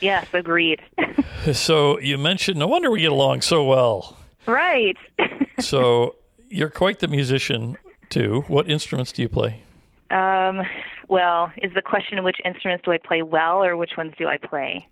Yes, 0.00 0.26
agreed. 0.32 0.80
So 1.52 2.00
you 2.00 2.18
mentioned. 2.18 2.58
No 2.58 2.66
wonder 2.66 2.90
we 2.90 3.00
get 3.00 3.12
along 3.12 3.42
so 3.42 3.62
well. 3.64 4.16
right. 4.46 4.96
So 5.60 6.16
you're 6.50 6.68
quite 6.70 6.98
the 6.98 7.08
musician 7.08 7.78
too. 8.10 8.44
What 8.48 8.68
instruments 8.68 9.12
do 9.12 9.22
you 9.22 9.28
play? 9.28 9.62
um, 10.10 10.62
well, 11.08 11.52
is 11.62 11.72
the 11.74 11.82
question 11.82 12.22
which 12.24 12.38
instruments 12.44 12.84
do 12.84 12.92
I 12.92 12.98
play 12.98 13.22
well 13.22 13.62
or 13.62 13.76
which 13.76 13.92
ones 13.96 14.12
do 14.18 14.26
I 14.26 14.38
play? 14.38 14.86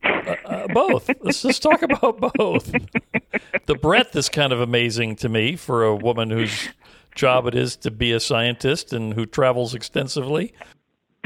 Uh, 0.45 0.67
both. 0.69 1.11
Let's 1.21 1.43
just 1.43 1.63
talk 1.63 1.83
about 1.83 2.21
both. 2.35 2.73
The 3.67 3.75
breadth 3.75 4.15
is 4.17 4.29
kind 4.29 4.53
of 4.53 4.61
amazing 4.61 5.17
to 5.17 5.29
me 5.29 5.57
for 5.57 5.85
a 5.85 5.95
woman 5.95 6.31
whose 6.31 6.69
job 7.15 7.47
it 7.47 7.55
is 7.55 7.77
to 7.77 7.91
be 7.91 8.13
a 8.13 8.21
scientist 8.21 8.93
and 8.93 9.15
who 9.15 9.27
travels 9.27 9.75
extensively. 9.75 10.55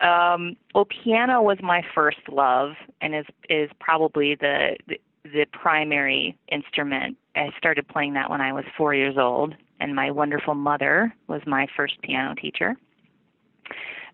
um, 0.00 0.56
well, 0.74 0.86
piano 0.86 1.42
was 1.42 1.58
my 1.62 1.82
first 1.94 2.28
love 2.28 2.72
and 3.00 3.14
is 3.14 3.26
is 3.48 3.70
probably 3.80 4.34
the, 4.34 4.76
the 4.88 4.98
the 5.24 5.46
primary 5.52 6.36
instrument. 6.50 7.16
I 7.36 7.50
started 7.58 7.86
playing 7.88 8.14
that 8.14 8.30
when 8.30 8.40
I 8.40 8.52
was 8.52 8.64
four 8.76 8.94
years 8.94 9.16
old, 9.18 9.54
and 9.78 9.94
my 9.94 10.10
wonderful 10.10 10.54
mother 10.54 11.14
was 11.28 11.42
my 11.46 11.66
first 11.76 12.00
piano 12.02 12.34
teacher. 12.34 12.76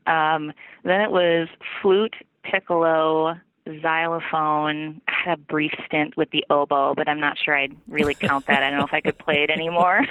Um, 0.06 0.52
then 0.84 1.00
it 1.00 1.10
was 1.10 1.48
flute, 1.82 2.14
piccolo, 2.42 3.36
xylophone. 3.82 5.00
I 5.08 5.12
had 5.24 5.38
a 5.38 5.42
brief 5.42 5.72
stint 5.86 6.16
with 6.16 6.30
the 6.30 6.44
oboe, 6.50 6.94
but 6.94 7.08
I'm 7.08 7.20
not 7.20 7.36
sure 7.38 7.56
I'd 7.56 7.76
really 7.88 8.14
count 8.14 8.46
that. 8.46 8.62
I 8.62 8.70
don't 8.70 8.78
know 8.78 8.86
if 8.86 8.94
I 8.94 9.00
could 9.00 9.18
play 9.18 9.42
it 9.42 9.50
anymore. 9.50 10.02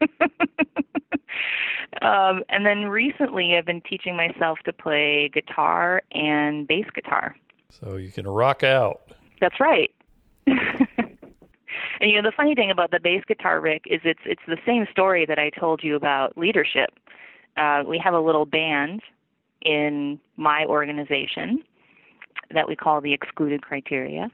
um, 2.02 2.42
and 2.48 2.64
then 2.64 2.86
recently, 2.86 3.56
I've 3.56 3.66
been 3.66 3.82
teaching 3.82 4.16
myself 4.16 4.58
to 4.64 4.72
play 4.72 5.30
guitar 5.32 6.02
and 6.12 6.66
bass 6.66 6.86
guitar. 6.94 7.36
So 7.70 7.96
you 7.96 8.10
can 8.10 8.26
rock 8.26 8.62
out. 8.62 9.12
That's 9.40 9.60
right. 9.60 9.90
and 10.46 10.58
you 12.00 12.20
know 12.20 12.28
the 12.28 12.36
funny 12.36 12.54
thing 12.54 12.70
about 12.70 12.90
the 12.90 13.00
bass 13.00 13.22
guitar, 13.26 13.60
Rick, 13.60 13.84
is 13.86 14.00
it's 14.04 14.20
it's 14.24 14.42
the 14.46 14.58
same 14.64 14.86
story 14.90 15.26
that 15.26 15.38
I 15.38 15.50
told 15.50 15.82
you 15.82 15.96
about 15.96 16.36
leadership. 16.38 16.90
Uh, 17.56 17.84
we 17.86 17.98
have 17.98 18.14
a 18.14 18.20
little 18.20 18.46
band 18.46 19.02
in 19.62 20.20
my 20.36 20.64
organization 20.66 21.62
that 22.52 22.68
we 22.68 22.76
call 22.76 23.00
the 23.00 23.12
excluded 23.12 23.62
criteria, 23.62 24.30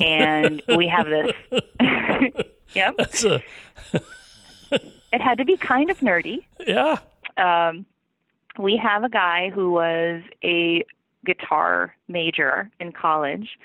and 0.00 0.62
we 0.76 0.86
have 0.86 1.06
this. 1.06 1.32
yep, 2.74 2.94
a 2.98 3.42
it 5.12 5.20
had 5.20 5.38
to 5.38 5.44
be 5.44 5.56
kind 5.56 5.90
of 5.90 5.98
nerdy. 6.00 6.44
yeah. 6.66 6.98
um, 7.36 7.86
we 8.58 8.76
have 8.76 9.04
a 9.04 9.08
guy 9.08 9.50
who 9.50 9.72
was 9.72 10.22
a 10.44 10.84
guitar 11.24 11.94
major 12.08 12.70
in 12.78 12.92
college, 12.92 13.58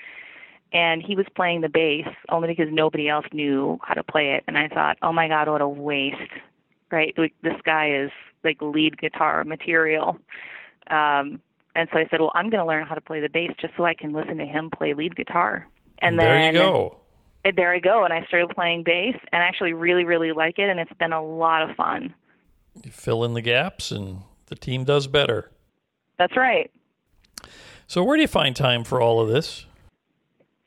and 0.72 1.02
he 1.02 1.14
was 1.14 1.26
playing 1.34 1.60
the 1.60 1.68
bass 1.68 2.06
only 2.28 2.48
because 2.48 2.68
nobody 2.70 3.08
else 3.08 3.26
knew 3.32 3.78
how 3.82 3.94
to 3.94 4.02
play 4.02 4.32
it. 4.32 4.44
And 4.46 4.56
I 4.58 4.68
thought, 4.68 4.96
oh 5.02 5.12
my 5.12 5.28
God, 5.28 5.48
what 5.48 5.60
a 5.60 5.68
waste! 5.68 6.16
Right? 6.90 7.14
Like, 7.16 7.34
This 7.42 7.60
guy 7.64 7.94
is 7.94 8.10
like 8.44 8.58
lead 8.60 8.98
guitar 8.98 9.44
material. 9.44 10.18
Um, 10.88 11.40
and 11.76 11.88
so 11.92 11.98
I 11.98 12.06
said, 12.10 12.20
well, 12.20 12.32
I'm 12.34 12.50
going 12.50 12.60
to 12.60 12.66
learn 12.66 12.84
how 12.86 12.94
to 12.94 13.00
play 13.00 13.20
the 13.20 13.28
bass 13.28 13.52
just 13.60 13.74
so 13.76 13.84
I 13.84 13.94
can 13.94 14.12
listen 14.12 14.38
to 14.38 14.44
him 14.46 14.70
play 14.70 14.92
lead 14.94 15.14
guitar. 15.14 15.68
And 15.98 16.18
there 16.18 16.26
then 16.26 16.54
there 16.54 16.64
you 16.64 16.70
go. 16.70 16.96
and 17.44 17.56
there 17.56 17.72
I 17.72 17.78
go. 17.78 18.04
And 18.04 18.12
I 18.12 18.24
started 18.26 18.50
playing 18.54 18.82
bass, 18.82 19.14
and 19.32 19.42
I 19.42 19.46
actually 19.46 19.72
really, 19.72 20.04
really 20.04 20.32
like 20.32 20.58
it, 20.58 20.68
and 20.68 20.80
it's 20.80 20.92
been 20.98 21.12
a 21.12 21.22
lot 21.24 21.68
of 21.68 21.76
fun. 21.76 22.12
You 22.82 22.90
fill 22.90 23.22
in 23.24 23.34
the 23.34 23.42
gaps, 23.42 23.90
and 23.92 24.22
the 24.46 24.56
team 24.56 24.84
does 24.84 25.06
better. 25.06 25.50
That's 26.18 26.36
right. 26.36 26.70
So 27.86 28.02
where 28.02 28.16
do 28.16 28.22
you 28.22 28.28
find 28.28 28.56
time 28.56 28.82
for 28.84 29.00
all 29.00 29.20
of 29.20 29.28
this? 29.28 29.66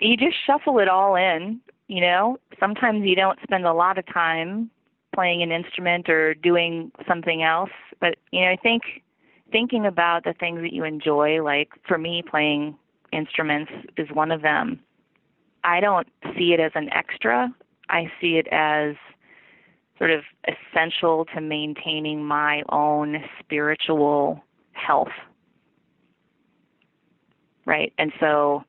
you 0.00 0.16
just 0.16 0.36
shuffle 0.46 0.78
it 0.78 0.88
all 0.88 1.16
in, 1.16 1.60
you 1.90 2.00
know. 2.00 2.38
Sometimes 2.60 3.04
you 3.04 3.16
don't 3.16 3.38
spend 3.42 3.66
a 3.66 3.72
lot 3.72 3.98
of 3.98 4.06
time 4.06 4.70
playing 5.12 5.42
an 5.42 5.50
instrument 5.50 6.08
or 6.08 6.34
doing 6.34 6.92
something 7.06 7.42
else, 7.42 7.70
but 8.00 8.16
you 8.30 8.42
know, 8.42 8.50
I 8.50 8.56
think 8.56 8.82
thinking 9.50 9.84
about 9.84 10.22
the 10.22 10.32
things 10.32 10.60
that 10.60 10.72
you 10.72 10.84
enjoy, 10.84 11.42
like 11.42 11.70
for 11.88 11.98
me 11.98 12.22
playing 12.22 12.78
instruments 13.12 13.72
is 13.96 14.08
one 14.12 14.30
of 14.30 14.40
them. 14.40 14.78
I 15.64 15.80
don't 15.80 16.06
see 16.38 16.52
it 16.52 16.60
as 16.60 16.70
an 16.76 16.88
extra. 16.92 17.52
I 17.88 18.10
see 18.20 18.36
it 18.36 18.46
as 18.52 18.94
sort 19.98 20.12
of 20.12 20.22
essential 20.46 21.26
to 21.34 21.40
maintaining 21.40 22.24
my 22.24 22.62
own 22.68 23.16
spiritual 23.40 24.42
health. 24.72 25.08
Right? 27.66 27.92
And 27.98 28.12
so 28.20 28.62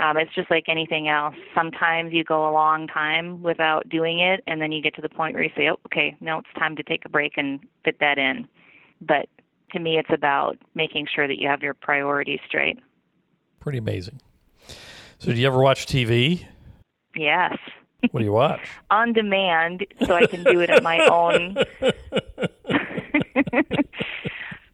um, 0.00 0.16
it's 0.16 0.34
just 0.34 0.50
like 0.50 0.64
anything 0.68 1.08
else. 1.08 1.34
Sometimes 1.54 2.12
you 2.12 2.22
go 2.24 2.48
a 2.48 2.52
long 2.52 2.86
time 2.86 3.42
without 3.42 3.88
doing 3.88 4.20
it, 4.20 4.42
and 4.46 4.60
then 4.60 4.72
you 4.72 4.82
get 4.82 4.94
to 4.96 5.02
the 5.02 5.08
point 5.08 5.34
where 5.34 5.42
you 5.42 5.50
say, 5.56 5.68
oh, 5.70 5.78
okay, 5.86 6.14
now 6.20 6.38
it's 6.38 6.48
time 6.58 6.76
to 6.76 6.82
take 6.82 7.04
a 7.04 7.08
break 7.08 7.32
and 7.36 7.60
fit 7.84 7.98
that 8.00 8.18
in. 8.18 8.46
But 9.00 9.28
to 9.72 9.78
me, 9.78 9.98
it's 9.98 10.10
about 10.12 10.58
making 10.74 11.06
sure 11.14 11.26
that 11.26 11.38
you 11.38 11.48
have 11.48 11.62
your 11.62 11.74
priorities 11.74 12.40
straight. 12.46 12.78
Pretty 13.60 13.78
amazing. 13.78 14.20
So 15.18 15.32
do 15.32 15.40
you 15.40 15.46
ever 15.46 15.60
watch 15.60 15.86
TV? 15.86 16.44
Yes. 17.16 17.56
What 18.10 18.20
do 18.20 18.24
you 18.26 18.32
watch? 18.32 18.60
On 18.90 19.12
demand, 19.14 19.86
so 20.06 20.14
I 20.14 20.26
can 20.26 20.44
do 20.44 20.60
it 20.60 20.68
at 20.70 20.82
my 20.82 21.00
own. 21.06 21.56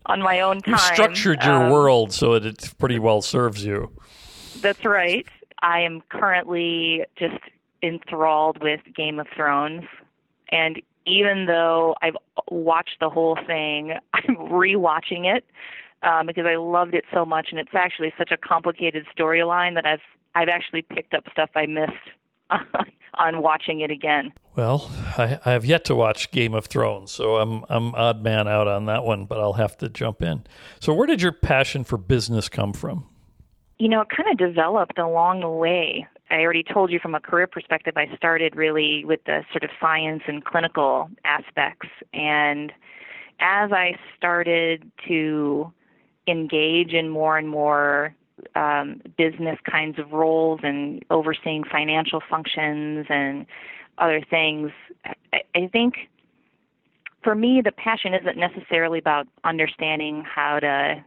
on 0.06 0.20
my 0.20 0.40
own 0.40 0.60
time. 0.60 0.72
You 0.74 0.78
structured 0.78 1.42
your 1.44 1.64
Um, 1.64 1.70
world 1.70 2.12
so 2.12 2.38
that 2.38 2.44
it 2.44 2.74
pretty 2.78 2.98
well 2.98 3.22
serves 3.22 3.64
you. 3.64 3.90
That's 4.62 4.84
right. 4.84 5.26
I 5.60 5.80
am 5.80 6.02
currently 6.08 7.04
just 7.18 7.38
enthralled 7.82 8.62
with 8.62 8.80
Game 8.94 9.18
of 9.18 9.26
Thrones. 9.34 9.84
And 10.50 10.80
even 11.06 11.46
though 11.46 11.96
I've 12.02 12.16
watched 12.50 12.96
the 13.00 13.10
whole 13.10 13.38
thing, 13.46 13.94
I'm 14.14 14.36
rewatching 14.36 15.24
it 15.24 15.44
um, 16.02 16.26
because 16.26 16.46
I 16.46 16.56
loved 16.56 16.94
it 16.94 17.04
so 17.12 17.24
much. 17.24 17.48
And 17.50 17.58
it's 17.58 17.74
actually 17.74 18.12
such 18.16 18.30
a 18.30 18.36
complicated 18.36 19.06
storyline 19.16 19.74
that 19.74 19.86
I've 19.86 20.00
I've 20.34 20.48
actually 20.48 20.80
picked 20.80 21.12
up 21.12 21.24
stuff 21.30 21.50
I 21.54 21.66
missed 21.66 21.92
on 23.14 23.42
watching 23.42 23.80
it 23.80 23.90
again. 23.90 24.32
Well, 24.56 24.90
I, 25.18 25.38
I 25.44 25.52
have 25.52 25.66
yet 25.66 25.84
to 25.86 25.94
watch 25.94 26.30
Game 26.30 26.54
of 26.54 26.66
Thrones, 26.66 27.10
so 27.10 27.36
I'm 27.36 27.64
I'm 27.68 27.94
odd 27.94 28.22
man 28.22 28.48
out 28.48 28.66
on 28.66 28.86
that 28.86 29.04
one, 29.04 29.26
but 29.26 29.38
I'll 29.38 29.54
have 29.54 29.76
to 29.78 29.88
jump 29.88 30.22
in. 30.22 30.44
So 30.80 30.94
where 30.94 31.06
did 31.06 31.20
your 31.20 31.32
passion 31.32 31.84
for 31.84 31.98
business 31.98 32.48
come 32.48 32.72
from? 32.72 33.08
You 33.82 33.88
know, 33.88 34.02
it 34.02 34.08
kind 34.16 34.30
of 34.30 34.38
developed 34.38 34.96
along 34.96 35.40
the 35.40 35.48
way. 35.48 36.06
I 36.30 36.36
already 36.36 36.62
told 36.62 36.92
you 36.92 37.00
from 37.00 37.16
a 37.16 37.20
career 37.20 37.48
perspective, 37.48 37.94
I 37.96 38.14
started 38.16 38.54
really 38.54 39.04
with 39.04 39.18
the 39.26 39.42
sort 39.50 39.64
of 39.64 39.70
science 39.80 40.22
and 40.28 40.44
clinical 40.44 41.10
aspects. 41.24 41.88
And 42.14 42.70
as 43.40 43.72
I 43.72 43.96
started 44.16 44.88
to 45.08 45.72
engage 46.28 46.92
in 46.92 47.08
more 47.08 47.36
and 47.36 47.48
more 47.48 48.14
um, 48.54 49.02
business 49.18 49.58
kinds 49.68 49.98
of 49.98 50.12
roles 50.12 50.60
and 50.62 51.04
overseeing 51.10 51.64
financial 51.64 52.22
functions 52.30 53.06
and 53.08 53.46
other 53.98 54.22
things, 54.30 54.70
I, 55.32 55.40
I 55.56 55.66
think 55.72 56.08
for 57.24 57.34
me, 57.34 57.62
the 57.64 57.72
passion 57.72 58.14
isn't 58.14 58.36
necessarily 58.36 59.00
about 59.00 59.26
understanding 59.42 60.22
how 60.22 60.60
to 60.60 61.04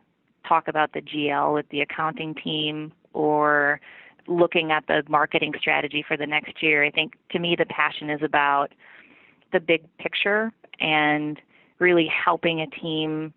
talk 0.47 0.67
about 0.67 0.93
the 0.93 1.01
GL 1.01 1.53
with 1.53 1.67
the 1.69 1.81
accounting 1.81 2.35
team 2.35 2.91
or 3.13 3.79
looking 4.27 4.71
at 4.71 4.85
the 4.87 5.03
marketing 5.07 5.53
strategy 5.59 6.03
for 6.07 6.17
the 6.17 6.25
next 6.25 6.61
year. 6.61 6.83
I 6.83 6.91
think 6.91 7.13
to 7.31 7.39
me 7.39 7.55
the 7.55 7.65
passion 7.65 8.09
is 8.09 8.21
about 8.23 8.71
the 9.51 9.59
big 9.59 9.83
picture 9.97 10.51
and 10.79 11.39
really 11.79 12.07
helping 12.07 12.61
a 12.61 12.67
team 12.67 13.33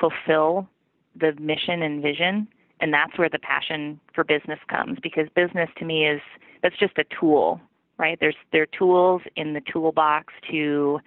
fulfill 0.00 0.68
the 1.16 1.32
mission 1.38 1.82
and 1.82 2.02
vision 2.02 2.48
and 2.80 2.92
that's 2.92 3.16
where 3.16 3.28
the 3.28 3.38
passion 3.38 4.00
for 4.14 4.24
business 4.24 4.58
comes 4.68 4.98
because 5.02 5.28
business 5.34 5.70
to 5.78 5.84
me 5.84 6.06
is 6.06 6.20
that's 6.62 6.76
just 6.78 6.98
a 6.98 7.04
tool 7.18 7.60
right 7.98 8.18
there's 8.20 8.34
there 8.52 8.62
are 8.62 8.78
tools 8.78 9.22
in 9.36 9.52
the 9.52 9.60
toolbox 9.72 10.32
to 10.50 10.98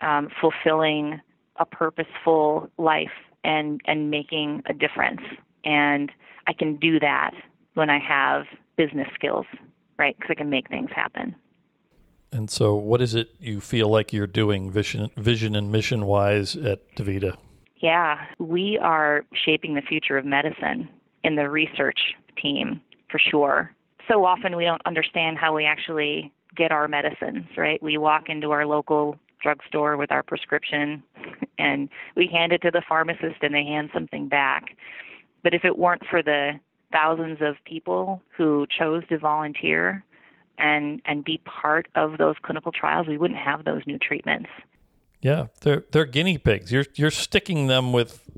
um, 0.00 0.28
fulfilling 0.40 1.20
a 1.56 1.66
purposeful 1.66 2.68
life 2.78 3.10
and 3.44 3.80
and 3.86 4.10
making 4.10 4.62
a 4.66 4.72
difference 4.72 5.20
and 5.64 6.10
i 6.46 6.52
can 6.52 6.76
do 6.76 6.98
that 7.00 7.32
when 7.74 7.90
I 7.90 7.98
have 7.98 8.44
business 8.76 9.08
skills, 9.14 9.46
right? 9.98 10.16
Because 10.16 10.30
I 10.30 10.34
can 10.34 10.50
make 10.50 10.68
things 10.68 10.90
happen. 10.94 11.34
And 12.32 12.50
so, 12.50 12.74
what 12.74 13.02
is 13.02 13.14
it 13.14 13.30
you 13.40 13.60
feel 13.60 13.88
like 13.88 14.12
you're 14.12 14.26
doing 14.26 14.70
vision, 14.70 15.10
vision 15.16 15.54
and 15.54 15.70
mission 15.70 16.06
wise 16.06 16.56
at 16.56 16.80
DaVita? 16.96 17.36
Yeah, 17.76 18.24
we 18.38 18.78
are 18.80 19.24
shaping 19.44 19.74
the 19.74 19.82
future 19.82 20.16
of 20.16 20.24
medicine 20.24 20.88
in 21.24 21.36
the 21.36 21.50
research 21.50 21.98
team 22.40 22.80
for 23.10 23.18
sure. 23.18 23.72
So 24.08 24.24
often 24.24 24.56
we 24.56 24.64
don't 24.64 24.82
understand 24.86 25.36
how 25.38 25.54
we 25.54 25.64
actually 25.64 26.32
get 26.56 26.72
our 26.72 26.88
medicines, 26.88 27.46
right? 27.56 27.82
We 27.82 27.98
walk 27.98 28.28
into 28.28 28.50
our 28.50 28.66
local 28.66 29.16
drugstore 29.42 29.96
with 29.96 30.12
our 30.12 30.22
prescription 30.22 31.02
and 31.58 31.88
we 32.16 32.26
hand 32.26 32.52
it 32.52 32.62
to 32.62 32.70
the 32.70 32.82
pharmacist 32.88 33.42
and 33.42 33.54
they 33.54 33.64
hand 33.64 33.90
something 33.92 34.28
back. 34.28 34.76
But 35.42 35.54
if 35.54 35.64
it 35.64 35.78
weren't 35.78 36.02
for 36.08 36.22
the 36.22 36.52
thousands 36.92 37.38
of 37.40 37.56
people 37.64 38.22
who 38.36 38.66
chose 38.78 39.02
to 39.08 39.18
volunteer 39.18 40.04
and 40.58 41.00
and 41.04 41.24
be 41.24 41.40
part 41.44 41.88
of 41.94 42.18
those 42.18 42.36
clinical 42.42 42.72
trials, 42.72 43.06
we 43.08 43.18
wouldn't 43.18 43.40
have 43.40 43.64
those 43.64 43.82
new 43.86 43.98
treatments. 43.98 44.50
Yeah, 45.20 45.46
they're 45.60 45.84
they're 45.90 46.04
guinea 46.04 46.38
pigs. 46.38 46.70
You're 46.70 46.86
you're 46.94 47.10
sticking 47.10 47.66
them 47.66 47.92
with 47.92 48.28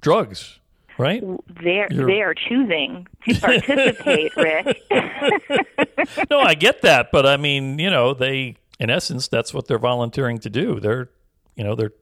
drugs, 0.00 0.60
right? 0.98 1.22
They're 1.62 1.88
you're... 1.90 2.06
they 2.06 2.22
are 2.22 2.34
choosing 2.34 3.06
to 3.28 3.34
participate, 3.40 4.36
Rick. 4.36 4.82
no, 6.30 6.40
I 6.40 6.54
get 6.54 6.82
that, 6.82 7.10
but 7.12 7.26
I 7.26 7.36
mean, 7.36 7.78
you 7.78 7.90
know, 7.90 8.12
they 8.12 8.56
in 8.78 8.90
essence 8.90 9.28
that's 9.28 9.54
what 9.54 9.66
they're 9.66 9.78
volunteering 9.78 10.38
to 10.38 10.50
do. 10.50 10.80
They're 10.80 11.10
you 11.54 11.64
know, 11.64 11.74
they're 11.74 11.92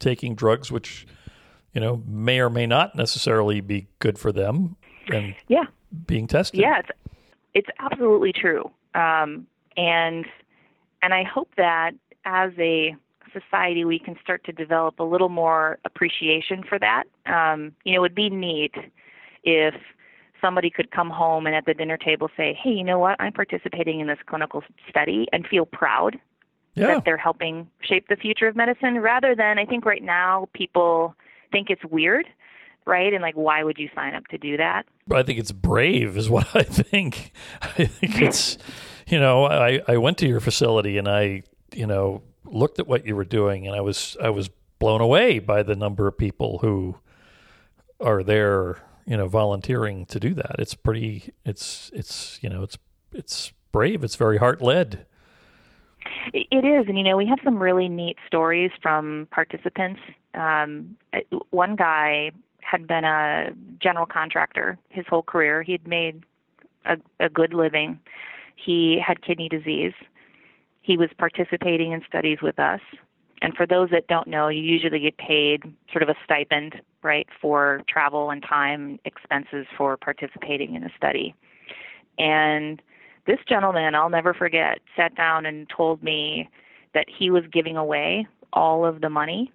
taking 0.00 0.34
drugs 0.34 0.70
which 0.70 1.06
you 1.72 1.80
know 1.80 2.02
may 2.06 2.40
or 2.40 2.50
may 2.50 2.66
not 2.66 2.94
necessarily 2.94 3.60
be 3.60 3.86
good 3.98 4.18
for 4.18 4.32
them 4.32 4.76
and 5.08 5.34
yeah. 5.48 5.64
being 6.06 6.26
tested. 6.26 6.60
Yeah 6.60 6.80
it's 6.80 6.90
it's 7.54 7.68
absolutely 7.78 8.32
true. 8.32 8.70
Um, 8.94 9.46
and 9.76 10.24
and 11.02 11.12
i 11.12 11.24
hope 11.24 11.50
that 11.56 11.92
as 12.24 12.52
a 12.58 12.94
society 13.32 13.84
we 13.84 13.98
can 13.98 14.16
start 14.22 14.44
to 14.44 14.52
develop 14.52 15.00
a 15.00 15.02
little 15.02 15.28
more 15.28 15.78
appreciation 15.84 16.62
for 16.68 16.78
that. 16.78 17.04
Um, 17.26 17.72
you 17.84 17.92
know 17.92 17.98
it 17.98 18.00
would 18.00 18.14
be 18.14 18.30
neat 18.30 18.74
if 19.42 19.74
somebody 20.44 20.68
could 20.68 20.90
come 20.90 21.08
home 21.08 21.46
and 21.46 21.56
at 21.56 21.64
the 21.64 21.74
dinner 21.74 21.96
table 21.96 22.28
say 22.36 22.58
hey 22.62 22.70
you 22.70 22.84
know 22.84 22.98
what 22.98 23.16
i'm 23.20 23.32
participating 23.32 24.00
in 24.00 24.06
this 24.06 24.18
clinical 24.26 24.62
study 24.90 25.26
and 25.32 25.46
feel 25.46 25.64
proud 25.64 26.18
yeah. 26.74 26.88
that 26.88 27.04
they're 27.04 27.16
helping 27.16 27.68
shape 27.82 28.08
the 28.08 28.16
future 28.16 28.48
of 28.48 28.56
medicine 28.56 28.98
rather 28.98 29.34
than 29.34 29.58
I 29.58 29.64
think 29.64 29.84
right 29.84 30.02
now 30.02 30.48
people 30.54 31.14
think 31.52 31.70
it's 31.70 31.84
weird, 31.84 32.26
right? 32.86 33.12
And 33.12 33.22
like 33.22 33.34
why 33.34 33.62
would 33.62 33.78
you 33.78 33.88
sign 33.94 34.14
up 34.14 34.26
to 34.28 34.38
do 34.38 34.56
that? 34.56 34.84
I 35.10 35.22
think 35.22 35.38
it's 35.38 35.52
brave 35.52 36.16
is 36.16 36.28
what 36.28 36.46
I 36.54 36.62
think. 36.62 37.32
I 37.62 37.86
think 37.86 38.20
it's 38.20 38.58
you 39.06 39.20
know, 39.20 39.44
I 39.44 39.80
I 39.86 39.96
went 39.98 40.18
to 40.18 40.26
your 40.26 40.40
facility 40.40 40.98
and 40.98 41.08
I, 41.08 41.42
you 41.72 41.86
know, 41.86 42.22
looked 42.44 42.78
at 42.78 42.86
what 42.86 43.06
you 43.06 43.16
were 43.16 43.24
doing 43.24 43.66
and 43.66 43.76
I 43.76 43.80
was 43.80 44.16
I 44.22 44.30
was 44.30 44.50
blown 44.78 45.00
away 45.00 45.38
by 45.38 45.62
the 45.62 45.76
number 45.76 46.06
of 46.06 46.18
people 46.18 46.58
who 46.58 46.96
are 48.00 48.22
there, 48.22 48.82
you 49.06 49.16
know, 49.16 49.28
volunteering 49.28 50.06
to 50.06 50.20
do 50.20 50.34
that. 50.34 50.56
It's 50.58 50.74
pretty 50.74 51.32
it's 51.44 51.90
it's, 51.94 52.38
you 52.42 52.48
know, 52.48 52.62
it's 52.62 52.78
it's 53.12 53.52
brave. 53.72 54.04
It's 54.04 54.16
very 54.16 54.38
heart 54.38 54.62
led. 54.62 55.06
It 56.32 56.64
is, 56.64 56.86
and 56.88 56.98
you 56.98 57.04
know, 57.04 57.16
we 57.16 57.26
have 57.26 57.38
some 57.44 57.62
really 57.62 57.88
neat 57.88 58.16
stories 58.26 58.70
from 58.82 59.26
participants. 59.30 60.00
Um, 60.34 60.96
one 61.50 61.76
guy 61.76 62.30
had 62.60 62.86
been 62.86 63.04
a 63.04 63.50
general 63.80 64.06
contractor 64.06 64.78
his 64.88 65.06
whole 65.08 65.22
career. 65.22 65.62
He'd 65.62 65.86
made 65.86 66.24
a, 66.84 66.96
a 67.20 67.28
good 67.28 67.54
living. 67.54 68.00
He 68.56 69.00
had 69.04 69.22
kidney 69.22 69.48
disease. 69.48 69.92
He 70.82 70.96
was 70.96 71.08
participating 71.18 71.92
in 71.92 72.02
studies 72.06 72.38
with 72.42 72.58
us. 72.58 72.80
And 73.44 73.54
for 73.54 73.66
those 73.66 73.90
that 73.90 74.06
don't 74.06 74.26
know, 74.26 74.48
you 74.48 74.62
usually 74.62 75.00
get 75.00 75.18
paid 75.18 75.64
sort 75.92 76.02
of 76.02 76.08
a 76.08 76.14
stipend, 76.24 76.80
right, 77.02 77.28
for 77.42 77.82
travel 77.86 78.30
and 78.30 78.42
time 78.42 78.98
expenses 79.04 79.66
for 79.76 79.98
participating 79.98 80.74
in 80.74 80.82
a 80.82 80.88
study. 80.96 81.34
And 82.18 82.80
this 83.26 83.40
gentleman, 83.46 83.94
I'll 83.94 84.08
never 84.08 84.32
forget, 84.32 84.78
sat 84.96 85.14
down 85.14 85.44
and 85.44 85.68
told 85.68 86.02
me 86.02 86.48
that 86.94 87.04
he 87.06 87.30
was 87.30 87.42
giving 87.52 87.76
away 87.76 88.26
all 88.54 88.86
of 88.86 89.02
the 89.02 89.10
money 89.10 89.52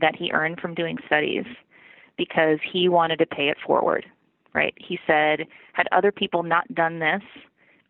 that 0.00 0.14
he 0.14 0.30
earned 0.30 0.60
from 0.60 0.72
doing 0.72 0.96
studies 1.04 1.44
because 2.16 2.60
he 2.72 2.88
wanted 2.88 3.16
to 3.16 3.26
pay 3.26 3.48
it 3.48 3.56
forward, 3.66 4.06
right? 4.52 4.74
He 4.76 4.96
said, 5.08 5.40
had 5.72 5.88
other 5.90 6.12
people 6.12 6.44
not 6.44 6.72
done 6.72 7.00
this, 7.00 7.22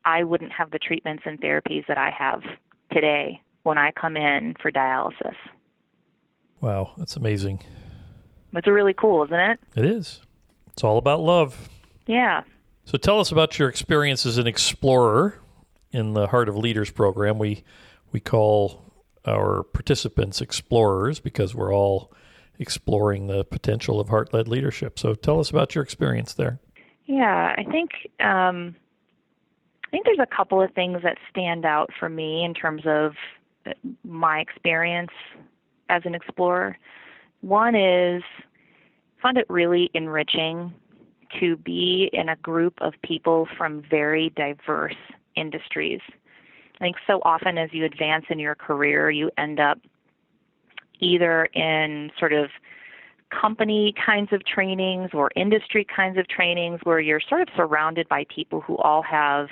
I 0.06 0.24
wouldn't 0.24 0.52
have 0.52 0.70
the 0.70 0.78
treatments 0.78 1.24
and 1.26 1.38
therapies 1.38 1.86
that 1.86 1.98
I 1.98 2.08
have 2.08 2.40
today 2.90 3.42
when 3.64 3.76
I 3.76 3.90
come 3.90 4.16
in 4.16 4.54
for 4.62 4.70
dialysis. 4.70 5.34
Wow, 6.60 6.92
that's 6.96 7.16
amazing. 7.16 7.62
It's 8.54 8.66
really 8.66 8.94
cool, 8.94 9.24
isn't 9.24 9.38
it? 9.38 9.60
It 9.74 9.84
is. 9.84 10.22
It's 10.72 10.84
all 10.84 10.96
about 10.96 11.20
love. 11.20 11.68
Yeah. 12.06 12.42
So 12.84 12.96
tell 12.96 13.18
us 13.18 13.32
about 13.32 13.58
your 13.58 13.68
experience 13.68 14.24
as 14.24 14.38
an 14.38 14.46
explorer 14.46 15.40
in 15.90 16.12
the 16.12 16.28
Heart 16.28 16.48
of 16.48 16.56
Leaders 16.56 16.90
program. 16.90 17.38
We 17.38 17.64
we 18.12 18.20
call 18.20 18.82
our 19.26 19.62
participants 19.62 20.40
explorers 20.40 21.18
because 21.18 21.54
we're 21.54 21.74
all 21.74 22.12
exploring 22.58 23.26
the 23.26 23.44
potential 23.44 23.98
of 23.98 24.08
heart-led 24.08 24.46
leadership. 24.46 24.98
So 24.98 25.14
tell 25.14 25.40
us 25.40 25.50
about 25.50 25.74
your 25.74 25.82
experience 25.82 26.34
there. 26.34 26.60
Yeah, 27.06 27.54
I 27.56 27.64
think 27.64 27.90
um, 28.20 28.76
I 29.84 29.90
think 29.90 30.04
there's 30.04 30.18
a 30.20 30.36
couple 30.36 30.62
of 30.62 30.72
things 30.72 31.02
that 31.02 31.18
stand 31.30 31.64
out 31.64 31.90
for 31.98 32.08
me 32.08 32.44
in 32.44 32.54
terms 32.54 32.82
of 32.86 33.12
my 34.04 34.40
experience 34.40 35.10
as 35.88 36.02
an 36.04 36.14
explorer. 36.14 36.78
One 37.40 37.74
is 37.74 38.22
I 39.18 39.22
found 39.22 39.38
it 39.38 39.46
really 39.48 39.90
enriching 39.94 40.72
to 41.40 41.56
be 41.56 42.10
in 42.12 42.28
a 42.28 42.36
group 42.36 42.74
of 42.80 42.94
people 43.02 43.48
from 43.56 43.82
very 43.90 44.30
diverse 44.30 44.96
industries. 45.36 46.00
I 46.76 46.78
think 46.78 46.96
so 47.06 47.20
often 47.24 47.58
as 47.58 47.70
you 47.72 47.84
advance 47.84 48.26
in 48.28 48.38
your 48.38 48.54
career, 48.54 49.10
you 49.10 49.30
end 49.38 49.60
up 49.60 49.78
either 51.00 51.46
in 51.54 52.10
sort 52.18 52.32
of 52.32 52.50
company 53.30 53.94
kinds 54.04 54.32
of 54.32 54.44
trainings 54.44 55.10
or 55.12 55.30
industry 55.36 55.84
kinds 55.84 56.18
of 56.18 56.28
trainings 56.28 56.80
where 56.84 57.00
you're 57.00 57.20
sort 57.20 57.40
of 57.40 57.48
surrounded 57.56 58.08
by 58.08 58.24
people 58.34 58.60
who 58.60 58.76
all 58.78 59.02
have 59.02 59.48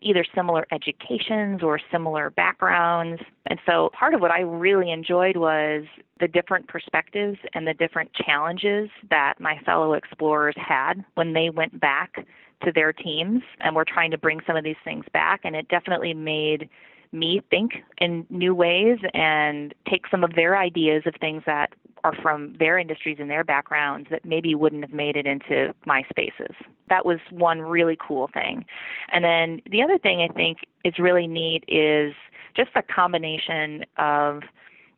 either 0.00 0.24
similar 0.34 0.66
educations 0.72 1.62
or 1.62 1.80
similar 1.90 2.30
backgrounds. 2.30 3.22
And 3.46 3.58
so 3.66 3.90
part 3.98 4.14
of 4.14 4.20
what 4.20 4.30
I 4.30 4.40
really 4.40 4.90
enjoyed 4.90 5.36
was 5.36 5.84
the 6.20 6.28
different 6.28 6.68
perspectives 6.68 7.38
and 7.54 7.66
the 7.66 7.74
different 7.74 8.12
challenges 8.14 8.88
that 9.10 9.34
my 9.38 9.58
fellow 9.64 9.94
explorers 9.94 10.54
had 10.56 11.04
when 11.14 11.32
they 11.32 11.50
went 11.50 11.78
back 11.80 12.26
to 12.64 12.72
their 12.72 12.92
teams 12.92 13.42
and 13.60 13.76
we're 13.76 13.84
trying 13.84 14.10
to 14.10 14.18
bring 14.18 14.40
some 14.46 14.56
of 14.56 14.64
these 14.64 14.76
things 14.84 15.04
back 15.12 15.40
and 15.44 15.54
it 15.54 15.68
definitely 15.68 16.14
made 16.14 16.68
me 17.12 17.42
think 17.50 17.72
in 17.98 18.26
new 18.30 18.54
ways 18.54 18.98
and 19.14 19.74
take 19.88 20.06
some 20.10 20.24
of 20.24 20.34
their 20.34 20.56
ideas 20.56 21.02
of 21.06 21.14
things 21.20 21.42
that 21.46 21.72
are 22.06 22.14
from 22.22 22.54
their 22.60 22.78
industries 22.78 23.16
and 23.18 23.28
their 23.28 23.42
backgrounds 23.42 24.08
that 24.10 24.24
maybe 24.24 24.54
wouldn't 24.54 24.84
have 24.84 24.92
made 24.92 25.16
it 25.16 25.26
into 25.26 25.74
my 25.86 26.04
spaces. 26.08 26.54
That 26.88 27.04
was 27.04 27.18
one 27.30 27.60
really 27.60 27.98
cool 28.00 28.30
thing. 28.32 28.64
And 29.12 29.24
then 29.24 29.60
the 29.68 29.82
other 29.82 29.98
thing 29.98 30.20
I 30.20 30.32
think 30.32 30.58
is 30.84 31.00
really 31.00 31.26
neat 31.26 31.64
is 31.66 32.14
just 32.56 32.70
a 32.76 32.82
combination 32.82 33.84
of 33.98 34.42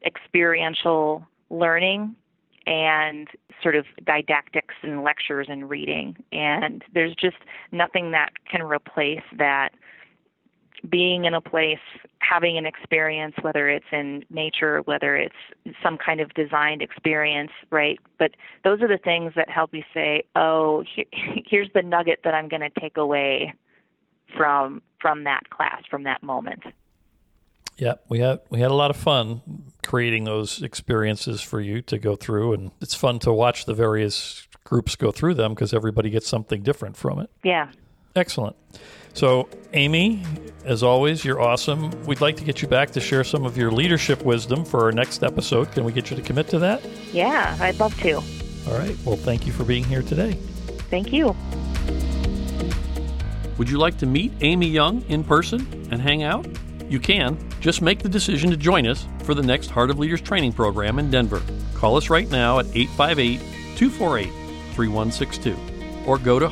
experiential 0.04 1.26
learning 1.48 2.14
and 2.66 3.26
sort 3.62 3.74
of 3.74 3.86
didactics 4.04 4.74
and 4.82 5.02
lectures 5.02 5.46
and 5.48 5.70
reading. 5.70 6.14
And 6.30 6.84
there's 6.92 7.14
just 7.14 7.38
nothing 7.72 8.10
that 8.10 8.32
can 8.50 8.62
replace 8.62 9.22
that 9.38 9.70
being 10.88 11.24
in 11.24 11.34
a 11.34 11.40
place, 11.40 11.78
having 12.20 12.56
an 12.56 12.66
experience, 12.66 13.34
whether 13.42 13.68
it's 13.68 13.86
in 13.92 14.24
nature, 14.30 14.80
whether 14.84 15.16
it's 15.16 15.34
some 15.82 15.98
kind 15.98 16.20
of 16.20 16.32
designed 16.34 16.82
experience, 16.82 17.50
right? 17.70 17.98
But 18.18 18.32
those 18.64 18.80
are 18.82 18.88
the 18.88 18.98
things 18.98 19.32
that 19.36 19.48
help 19.48 19.74
you 19.74 19.82
say, 19.92 20.24
oh, 20.36 20.84
here, 20.94 21.04
here's 21.46 21.68
the 21.74 21.82
nugget 21.82 22.20
that 22.24 22.34
I'm 22.34 22.48
going 22.48 22.62
to 22.62 22.80
take 22.80 22.96
away 22.96 23.54
from 24.36 24.82
from 25.00 25.24
that 25.24 25.48
class, 25.50 25.82
from 25.88 26.02
that 26.02 26.22
moment. 26.22 26.62
Yeah, 27.78 27.94
we 28.08 28.18
had 28.18 28.40
we 28.50 28.60
had 28.60 28.70
a 28.70 28.74
lot 28.74 28.90
of 28.90 28.96
fun 28.96 29.40
creating 29.84 30.24
those 30.24 30.62
experiences 30.62 31.40
for 31.40 31.60
you 31.60 31.80
to 31.82 31.98
go 31.98 32.16
through, 32.16 32.52
and 32.52 32.70
it's 32.80 32.94
fun 32.94 33.20
to 33.20 33.32
watch 33.32 33.66
the 33.66 33.74
various 33.74 34.46
groups 34.64 34.96
go 34.96 35.10
through 35.10 35.34
them 35.34 35.54
because 35.54 35.72
everybody 35.72 36.10
gets 36.10 36.28
something 36.28 36.62
different 36.62 36.96
from 36.96 37.20
it. 37.20 37.30
Yeah. 37.42 37.70
Excellent. 38.18 38.56
So, 39.14 39.48
Amy, 39.74 40.24
as 40.64 40.82
always, 40.82 41.24
you're 41.24 41.40
awesome. 41.40 41.90
We'd 42.04 42.20
like 42.20 42.36
to 42.36 42.44
get 42.44 42.60
you 42.62 42.68
back 42.68 42.90
to 42.90 43.00
share 43.00 43.22
some 43.22 43.46
of 43.46 43.56
your 43.56 43.70
leadership 43.70 44.22
wisdom 44.22 44.64
for 44.64 44.82
our 44.82 44.92
next 44.92 45.22
episode. 45.22 45.70
Can 45.70 45.84
we 45.84 45.92
get 45.92 46.10
you 46.10 46.16
to 46.16 46.22
commit 46.22 46.48
to 46.48 46.58
that? 46.58 46.84
Yeah, 47.12 47.56
I'd 47.60 47.78
love 47.78 47.98
to. 48.00 48.14
All 48.14 48.76
right. 48.76 48.96
Well, 49.04 49.16
thank 49.16 49.46
you 49.46 49.52
for 49.52 49.64
being 49.64 49.84
here 49.84 50.02
today. 50.02 50.32
Thank 50.90 51.12
you. 51.12 51.36
Would 53.56 53.70
you 53.70 53.78
like 53.78 53.98
to 53.98 54.06
meet 54.06 54.32
Amy 54.40 54.66
Young 54.66 55.02
in 55.02 55.22
person 55.22 55.88
and 55.92 56.02
hang 56.02 56.24
out? 56.24 56.46
You 56.90 56.98
can. 56.98 57.38
Just 57.60 57.82
make 57.82 58.00
the 58.00 58.08
decision 58.08 58.50
to 58.50 58.56
join 58.56 58.86
us 58.86 59.06
for 59.22 59.34
the 59.34 59.42
next 59.42 59.70
Heart 59.70 59.90
of 59.90 59.98
Leaders 59.98 60.20
training 60.20 60.54
program 60.54 60.98
in 60.98 61.10
Denver. 61.10 61.42
Call 61.74 61.96
us 61.96 62.10
right 62.10 62.28
now 62.30 62.58
at 62.58 62.66
858 62.74 63.38
248 63.76 64.26
3162 64.74 65.56
or 66.06 66.18
go 66.18 66.38
to 66.38 66.48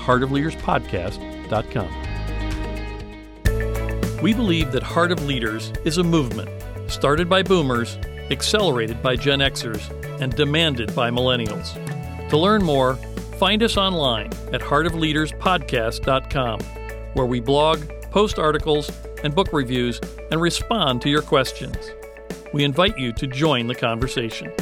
heartofleaderspodcast.com. 1.49 4.23
We 4.23 4.35
believe 4.35 4.73
that 4.73 4.83
Heart 4.83 5.13
of 5.13 5.25
Leaders 5.25 5.73
is 5.85 5.99
a 5.99 6.03
movement 6.03 6.49
started 6.89 7.29
by 7.29 7.43
boomers, 7.43 7.99
accelerated 8.31 9.03
by 9.03 9.17
Gen 9.17 9.41
Xers, 9.41 9.91
and 10.21 10.35
demanded 10.35 10.95
by 10.95 11.11
millennials. 11.11 11.75
To 12.31 12.39
learn 12.39 12.63
more, 12.63 12.95
find 13.39 13.63
us 13.63 13.77
online 13.77 14.29
at 14.53 14.61
heartofleaderspodcast.com, 14.61 16.61
where 17.15 17.27
we 17.27 17.41
blog, 17.41 17.83
post 18.11 18.39
articles, 18.39 18.91
and 19.25 19.35
book 19.35 19.53
reviews 19.53 20.01
and 20.31 20.41
respond 20.41 21.03
to 21.03 21.11
your 21.11 21.23
questions. 21.23 21.77
We 22.53 22.63
invite 22.65 22.97
you 22.99 23.13
to 23.15 23.27
join 23.27 23.67
the 23.67 23.75
conversation. 23.75 24.53